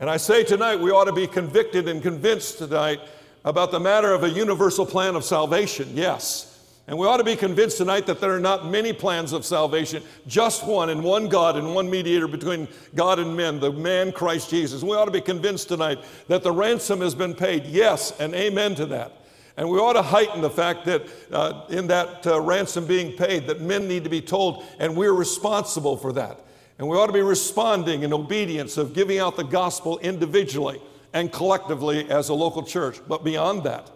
And 0.00 0.08
I 0.08 0.16
say 0.16 0.44
tonight 0.44 0.76
we 0.76 0.92
ought 0.92 1.06
to 1.06 1.12
be 1.12 1.26
convicted 1.26 1.88
and 1.88 2.00
convinced 2.00 2.58
tonight 2.58 3.00
about 3.44 3.72
the 3.72 3.80
matter 3.80 4.12
of 4.12 4.22
a 4.22 4.30
universal 4.30 4.86
plan 4.86 5.16
of 5.16 5.24
salvation, 5.24 5.90
yes. 5.94 6.54
And 6.86 6.96
we 6.96 7.06
ought 7.06 7.16
to 7.16 7.24
be 7.24 7.34
convinced 7.34 7.78
tonight 7.78 8.06
that 8.06 8.20
there 8.20 8.32
are 8.32 8.40
not 8.40 8.64
many 8.64 8.92
plans 8.92 9.32
of 9.32 9.44
salvation, 9.44 10.02
just 10.26 10.64
one, 10.66 10.88
and 10.88 11.02
one 11.02 11.28
God 11.28 11.56
and 11.56 11.74
one 11.74 11.90
mediator 11.90 12.28
between 12.28 12.68
God 12.94 13.18
and 13.18 13.36
men, 13.36 13.58
the 13.58 13.72
man 13.72 14.12
Christ 14.12 14.50
Jesus. 14.50 14.82
We 14.82 14.96
ought 14.96 15.06
to 15.06 15.10
be 15.10 15.20
convinced 15.20 15.68
tonight 15.68 15.98
that 16.28 16.42
the 16.44 16.52
ransom 16.52 17.00
has 17.00 17.14
been 17.14 17.34
paid, 17.34 17.66
yes, 17.66 18.18
and 18.20 18.34
amen 18.34 18.76
to 18.76 18.86
that. 18.86 19.12
And 19.56 19.68
we 19.68 19.78
ought 19.78 19.94
to 19.94 20.02
heighten 20.02 20.40
the 20.40 20.48
fact 20.48 20.84
that 20.84 21.02
uh, 21.32 21.66
in 21.68 21.88
that 21.88 22.24
uh, 22.24 22.40
ransom 22.40 22.86
being 22.86 23.16
paid, 23.16 23.48
that 23.48 23.60
men 23.60 23.88
need 23.88 24.04
to 24.04 24.10
be 24.10 24.22
told, 24.22 24.64
and 24.78 24.96
we're 24.96 25.12
responsible 25.12 25.96
for 25.96 26.12
that. 26.12 26.40
And 26.78 26.88
we 26.88 26.96
ought 26.96 27.08
to 27.08 27.12
be 27.12 27.22
responding 27.22 28.02
in 28.02 28.12
obedience 28.12 28.76
of 28.76 28.94
giving 28.94 29.18
out 29.18 29.36
the 29.36 29.44
gospel 29.44 29.98
individually 29.98 30.80
and 31.12 31.32
collectively 31.32 32.08
as 32.10 32.28
a 32.28 32.34
local 32.34 32.62
church. 32.62 33.00
But 33.08 33.24
beyond 33.24 33.64
that, 33.64 33.90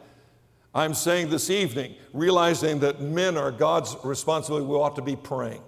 I'm 0.74 0.94
saying 0.94 1.30
this 1.30 1.50
evening, 1.50 1.94
realizing 2.12 2.80
that 2.80 3.00
men 3.00 3.36
are 3.36 3.52
God's 3.52 3.96
responsibility, 4.02 4.66
we 4.66 4.74
ought 4.74 4.96
to 4.96 5.02
be 5.02 5.16
praying. 5.16 5.62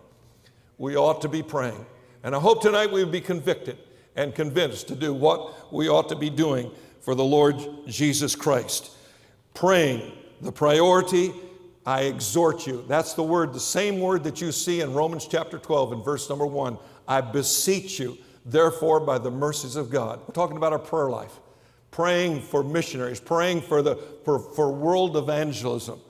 We 0.79 0.97
ought 0.97 1.21
to 1.23 1.29
be 1.29 1.43
praying. 1.43 1.87
And 2.23 2.35
I 2.35 2.41
hope 2.41 2.63
tonight 2.63 2.91
we 2.91 3.05
will 3.05 3.13
be 3.13 3.21
convicted 3.21 3.79
and 4.17 4.35
convinced 4.35 4.89
to 4.89 4.97
do 4.97 5.13
what 5.13 5.73
we 5.73 5.89
ought 5.89 6.09
to 6.09 6.17
be 6.17 6.31
doing 6.31 6.71
for 7.01 7.15
the 7.15 7.25
Lord 7.25 7.57
Jesus 7.87 8.35
Christ. 8.35 8.91
Praying, 9.53 10.11
the 10.41 10.51
priority, 10.51 11.33
I 11.85 12.03
exhort 12.03 12.67
you. 12.67 12.85
That's 12.89 13.13
the 13.13 13.23
word, 13.23 13.53
the 13.53 13.61
same 13.61 14.01
word 14.01 14.25
that 14.25 14.41
you 14.41 14.53
see 14.53 14.81
in 14.81 14.95
Romans 14.95 15.29
chapter 15.29 15.59
12 15.59 15.93
and 15.93 16.05
verse 16.05 16.31
number 16.31 16.47
1. 16.47 16.79
I 17.07 17.21
beseech 17.21 17.99
you, 17.99 18.19
therefore, 18.45 19.01
by 19.01 19.19
the 19.19 19.31
mercies 19.31 19.77
of 19.77 19.91
God. 19.91 20.21
We're 20.21 20.35
talking 20.35 20.57
about 20.57 20.73
our 20.73 20.79
prayer 20.79 21.11
life, 21.11 21.39
praying 21.91 22.43
for 22.43 22.63
missionaries, 22.63 23.21
praying 23.21 23.63
for, 23.63 23.83
the, 23.83 23.97
for, 24.25 24.39
for 24.39 24.73
world 24.73 25.17
evangelism. 25.17 26.01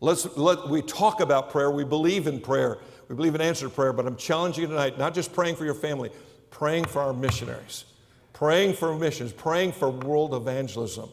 Let's, 0.00 0.36
let, 0.36 0.68
we 0.68 0.82
talk 0.82 1.20
about 1.20 1.50
prayer, 1.50 1.70
we 1.70 1.84
believe 1.84 2.26
in 2.26 2.40
prayer, 2.40 2.78
we 3.08 3.14
believe 3.14 3.34
in 3.34 3.40
answered 3.40 3.74
prayer, 3.74 3.92
but 3.92 4.06
I'm 4.06 4.16
challenging 4.16 4.62
you 4.62 4.68
tonight, 4.68 4.98
not 4.98 5.14
just 5.14 5.32
praying 5.32 5.56
for 5.56 5.64
your 5.64 5.74
family, 5.74 6.10
praying 6.50 6.84
for 6.84 7.00
our 7.00 7.12
missionaries, 7.12 7.84
praying 8.32 8.74
for 8.74 8.96
missions, 8.96 9.32
praying 9.32 9.72
for 9.72 9.90
world 9.90 10.34
evangelism. 10.34 11.08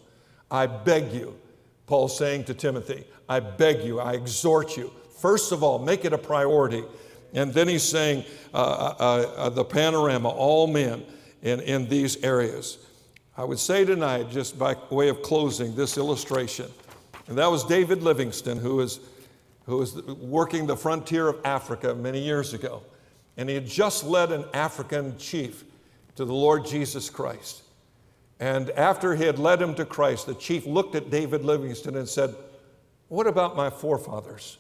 I 0.52 0.68
beg 0.68 1.14
you, 1.14 1.40
Paul's 1.86 2.18
saying 2.18 2.46
to 2.46 2.54
Timothy, 2.54 3.06
I 3.30 3.40
beg 3.40 3.84
you, 3.84 4.00
I 4.00 4.14
exhort 4.14 4.76
you, 4.76 4.92
first 5.18 5.52
of 5.52 5.64
all, 5.64 5.80
make 5.80 6.04
it 6.04 6.12
a 6.12 6.18
priority 6.18 6.84
and 7.34 7.54
then 7.54 7.68
he's 7.68 7.84
saying 7.84 8.26
uh, 8.54 8.58
uh, 8.58 9.34
uh, 9.36 9.50
the 9.50 9.66
panorama, 9.66 10.30
all 10.30 10.68
men 10.68 11.04
in, 11.42 11.60
in 11.62 11.88
these 11.88 12.24
areas. 12.24 12.78
I 13.36 13.44
would 13.44 13.60
say 13.60 13.84
tonight, 13.84 14.30
just 14.30 14.60
by 14.60 14.76
way 14.92 15.10
of 15.10 15.22
closing 15.24 15.76
this 15.76 15.98
illustration, 15.98 16.72
and 17.28 17.38
that 17.38 17.50
was 17.50 17.64
David 17.64 18.04
Livingstone, 18.04 18.58
who 18.58 18.76
was, 18.76 19.00
who 19.66 19.78
was 19.78 19.96
working 20.04 20.68
the 20.68 20.78
frontier 20.78 21.28
of 21.28 21.40
Africa 21.46 21.96
many 21.96 22.20
years 22.20 22.54
ago. 22.54 22.84
And 23.38 23.50
he 23.50 23.56
had 23.56 23.66
just 23.66 24.04
led 24.04 24.32
an 24.32 24.46
African 24.54 25.18
chief 25.18 25.64
to 26.16 26.26
the 26.26 26.34
Lord 26.34 26.66
Jesus 26.66 27.10
Christ. 27.10 27.64
And 28.40 28.70
after 28.72 29.16
he 29.16 29.24
had 29.24 29.40
led 29.40 29.62
him 29.62 29.74
to 29.76 29.86
Christ, 29.86 30.28
the 30.28 30.36
chief 30.36 30.66
looked 30.66 30.96
at 30.96 31.10
David 31.10 31.44
Livingstone 31.44 31.96
and 31.96 32.08
said, 32.08 32.36
What 33.08 33.26
about 33.26 33.56
my 33.56 33.70
forefathers? 33.70 34.58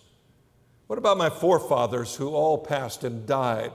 What 0.87 0.99
about 0.99 1.17
my 1.17 1.29
forefathers 1.29 2.15
who 2.15 2.29
all 2.29 2.57
passed 2.57 3.03
and 3.03 3.25
died 3.25 3.71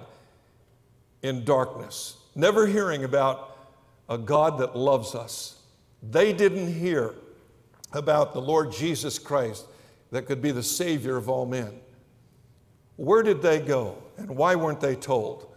in 1.22 1.44
darkness, 1.44 2.16
never 2.34 2.66
hearing 2.66 3.04
about 3.04 3.56
a 4.08 4.18
God 4.18 4.58
that 4.58 4.76
loves 4.76 5.14
us? 5.14 5.56
They 6.02 6.32
didn't 6.32 6.72
hear 6.72 7.14
about 7.92 8.34
the 8.34 8.40
Lord 8.40 8.72
Jesus 8.72 9.18
Christ 9.18 9.66
that 10.10 10.26
could 10.26 10.40
be 10.40 10.50
the 10.52 10.62
Savior 10.62 11.16
of 11.16 11.28
all 11.28 11.46
men. 11.46 11.80
Where 12.96 13.22
did 13.22 13.42
they 13.42 13.60
go 13.60 13.96
and 14.16 14.36
why 14.36 14.54
weren't 14.54 14.80
they 14.80 14.96
told? 14.96 15.54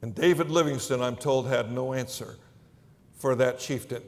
And 0.00 0.14
David 0.14 0.50
Livingstone, 0.50 1.00
I'm 1.00 1.16
told, 1.16 1.46
had 1.46 1.70
no 1.70 1.92
answer 1.92 2.36
for 3.18 3.34
that 3.36 3.58
chieftain. 3.58 4.02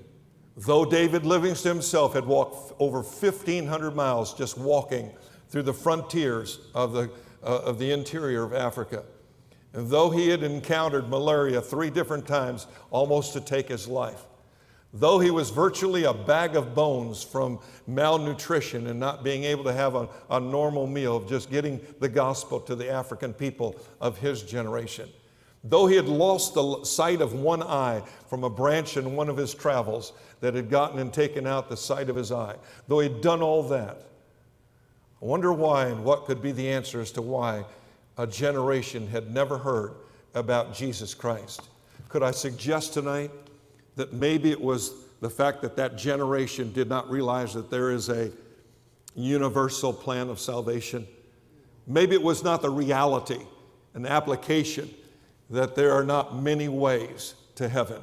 Though 0.57 0.85
David 0.85 1.25
Livingstone 1.25 1.75
himself 1.75 2.15
had 2.15 2.27
walked 2.27 2.73
over 2.79 2.99
1,500 2.99 3.95
miles 3.95 4.35
just 4.35 4.57
walking 4.59 5.13
through 5.55 5.63
the 5.63 5.73
frontiers 5.73 6.59
of 6.75 6.93
the, 6.93 7.09
uh, 7.45 7.61
of 7.61 7.79
the 7.79 7.93
interior 7.93 8.43
of 8.43 8.53
Africa. 8.53 9.05
And 9.73 9.89
though 9.89 10.11
he 10.11 10.29
had 10.29 10.43
encountered 10.43 11.09
malaria 11.09 11.61
three 11.61 11.91
different 11.91 12.27
times, 12.27 12.67
almost 12.91 13.35
to 13.35 13.41
take 13.41 13.69
his 13.69 13.87
life, 13.87 14.25
though 14.93 15.21
he 15.21 15.31
was 15.31 15.51
virtually 15.51 16.03
a 16.07 16.13
bag 16.13 16.57
of 16.57 16.75
bones 16.75 17.23
from 17.23 17.61
malnutrition 17.87 18.89
and 18.89 18.99
not 18.99 19.23
being 19.23 19.45
able 19.45 19.63
to 19.63 19.73
have 19.73 19.95
a, 19.95 20.09
a 20.29 20.41
normal 20.41 20.89
meal, 20.89 21.19
of 21.19 21.29
just 21.29 21.53
getting 21.53 21.81
the 22.01 22.09
gospel 22.09 22.59
to 22.59 22.75
the 22.75 22.91
African 22.91 23.33
people 23.33 23.77
of 24.01 24.19
his 24.19 24.43
generation, 24.43 25.09
Though 25.63 25.87
he 25.87 25.95
had 25.95 26.09
lost 26.09 26.55
the 26.55 26.83
sight 26.83 27.21
of 27.21 27.33
one 27.33 27.63
eye 27.63 28.03
from 28.29 28.43
a 28.43 28.51
branch 28.51 28.97
in 28.97 29.15
one 29.15 29.29
of 29.29 29.37
his 29.37 29.55
travels 29.55 30.15
that 30.41 30.55
had 30.55 30.69
gotten 30.69 30.99
and 30.99 31.13
taken 31.13 31.47
out 31.47 31.69
the 31.69 31.77
sight 31.77 32.11
of 32.11 32.17
his 32.17 32.33
eye, 32.33 32.57
though 32.89 32.99
he 32.99 33.09
had 33.09 33.21
done 33.23 33.41
all 33.41 33.63
that, 33.69 34.03
I 35.25 35.27
wonder 35.27 35.55
why 35.55 35.87
and 35.87 36.05
what 36.05 36.27
could 36.27 36.43
be 36.43 36.53
the 36.53 36.69
answer 36.69 37.01
as 37.01 37.11
to 37.13 37.23
why 37.23 37.65
a 38.19 38.27
generation 38.27 39.07
had 39.07 39.33
never 39.33 39.57
heard 39.57 39.95
about 40.35 40.75
Jesus 40.75 41.15
Christ. 41.15 41.63
Could 42.11 42.23
I 42.23 42.31
suggest 42.31 42.93
tonight 42.93 43.31
that 43.97 44.13
maybe 44.13 44.51
it 44.51 44.61
was 44.61 44.93
the 45.23 45.31
fact 45.31 45.63
that 45.63 45.77
that 45.77 45.97
generation 45.97 46.75
did 46.75 46.91
not 46.91 47.11
realize 47.11 47.55
that 47.55 47.71
there 47.71 47.91
is 47.91 48.11
a 48.11 48.31
universal 49.15 49.95
plan 49.95 50.29
of 50.29 50.39
salvation? 50.39 51.07
Maybe 51.87 52.15
it 52.15 52.23
was 52.23 52.45
not 52.45 52.61
the 52.61 52.69
reality 52.69 53.41
and 53.95 54.07
application 54.07 54.91
that 55.49 55.75
there 55.75 55.93
are 55.93 56.05
not 56.05 56.37
many 56.37 56.69
ways 56.69 57.33
to 57.55 57.67
heaven. 57.67 58.03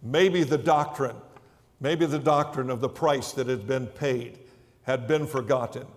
Maybe 0.00 0.44
the 0.44 0.58
doctrine, 0.58 1.16
maybe 1.80 2.06
the 2.06 2.20
doctrine 2.20 2.70
of 2.70 2.80
the 2.80 2.88
price 2.88 3.32
that 3.32 3.48
had 3.48 3.66
been 3.66 3.88
paid 3.88 4.38
had 4.84 5.08
been 5.08 5.26
forgotten. 5.26 5.88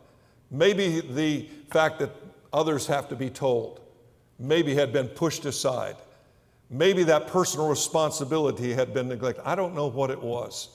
Maybe 0.55 1.01
the 1.01 1.49
fact 1.69 1.99
that 1.99 2.11
others 2.53 2.87
have 2.87 3.09
to 3.09 3.15
be 3.15 3.29
told, 3.29 3.81
maybe 4.39 4.73
had 4.73 4.93
been 4.93 5.09
pushed 5.09 5.43
aside. 5.43 5.97
Maybe 6.69 7.03
that 7.03 7.27
personal 7.27 7.67
responsibility 7.67 8.73
had 8.73 8.93
been 8.93 9.09
neglected. 9.09 9.43
I 9.45 9.55
don't 9.55 9.75
know 9.75 9.87
what 9.87 10.11
it 10.11 10.21
was, 10.21 10.69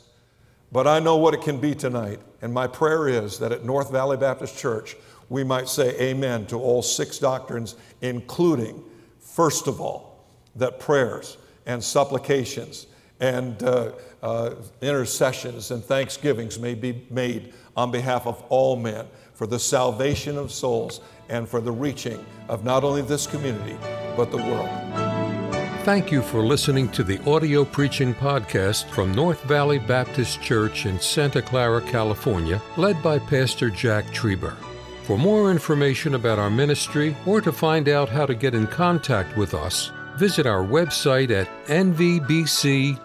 but 0.70 0.86
I 0.86 0.98
know 0.98 1.16
what 1.16 1.32
it 1.32 1.40
can 1.40 1.58
be 1.58 1.74
tonight. 1.74 2.20
And 2.42 2.52
my 2.52 2.66
prayer 2.66 3.08
is 3.08 3.38
that 3.38 3.52
at 3.52 3.64
North 3.64 3.90
Valley 3.90 4.18
Baptist 4.18 4.58
Church, 4.58 4.96
we 5.30 5.44
might 5.44 5.68
say 5.68 5.98
amen 5.98 6.44
to 6.46 6.60
all 6.60 6.82
six 6.82 7.18
doctrines, 7.18 7.74
including, 8.02 8.84
first 9.18 9.66
of 9.66 9.80
all, 9.80 10.26
that 10.56 10.78
prayers 10.78 11.38
and 11.64 11.82
supplications 11.82 12.86
and 13.20 13.62
uh, 13.62 13.92
uh, 14.22 14.54
intercessions 14.82 15.70
and 15.70 15.82
thanksgivings 15.82 16.58
may 16.58 16.74
be 16.74 17.06
made 17.08 17.54
on 17.76 17.90
behalf 17.90 18.26
of 18.26 18.42
all 18.50 18.76
men 18.76 19.06
for 19.40 19.46
the 19.46 19.58
salvation 19.58 20.36
of 20.36 20.52
souls 20.52 21.00
and 21.30 21.48
for 21.48 21.62
the 21.62 21.72
reaching 21.72 22.22
of 22.50 22.62
not 22.62 22.84
only 22.84 23.00
this 23.00 23.26
community, 23.26 23.74
but 24.14 24.30
the 24.30 24.36
world. 24.36 24.68
Thank 25.82 26.12
you 26.12 26.20
for 26.20 26.42
listening 26.42 26.90
to 26.90 27.02
the 27.02 27.18
audio 27.24 27.64
preaching 27.64 28.12
podcast 28.12 28.90
from 28.90 29.14
North 29.14 29.42
Valley 29.44 29.78
Baptist 29.78 30.42
Church 30.42 30.84
in 30.84 31.00
Santa 31.00 31.40
Clara, 31.40 31.80
California, 31.80 32.60
led 32.76 33.02
by 33.02 33.18
Pastor 33.18 33.70
Jack 33.70 34.04
Trieber. 34.08 34.54
For 35.04 35.16
more 35.16 35.50
information 35.50 36.16
about 36.16 36.38
our 36.38 36.50
ministry 36.50 37.16
or 37.24 37.40
to 37.40 37.50
find 37.50 37.88
out 37.88 38.10
how 38.10 38.26
to 38.26 38.34
get 38.34 38.54
in 38.54 38.66
contact 38.66 39.38
with 39.38 39.54
us, 39.54 39.90
visit 40.18 40.44
our 40.44 40.62
website 40.62 41.30
at 41.30 41.48
nvbc.org. 41.64 42.98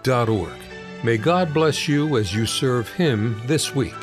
May 1.01 1.17
God 1.17 1.53
bless 1.53 1.88
you 1.88 2.17
as 2.17 2.36
you 2.36 2.45
serve 2.45 2.89
Him 2.89 3.41
this 3.45 3.73
week. 3.73 3.95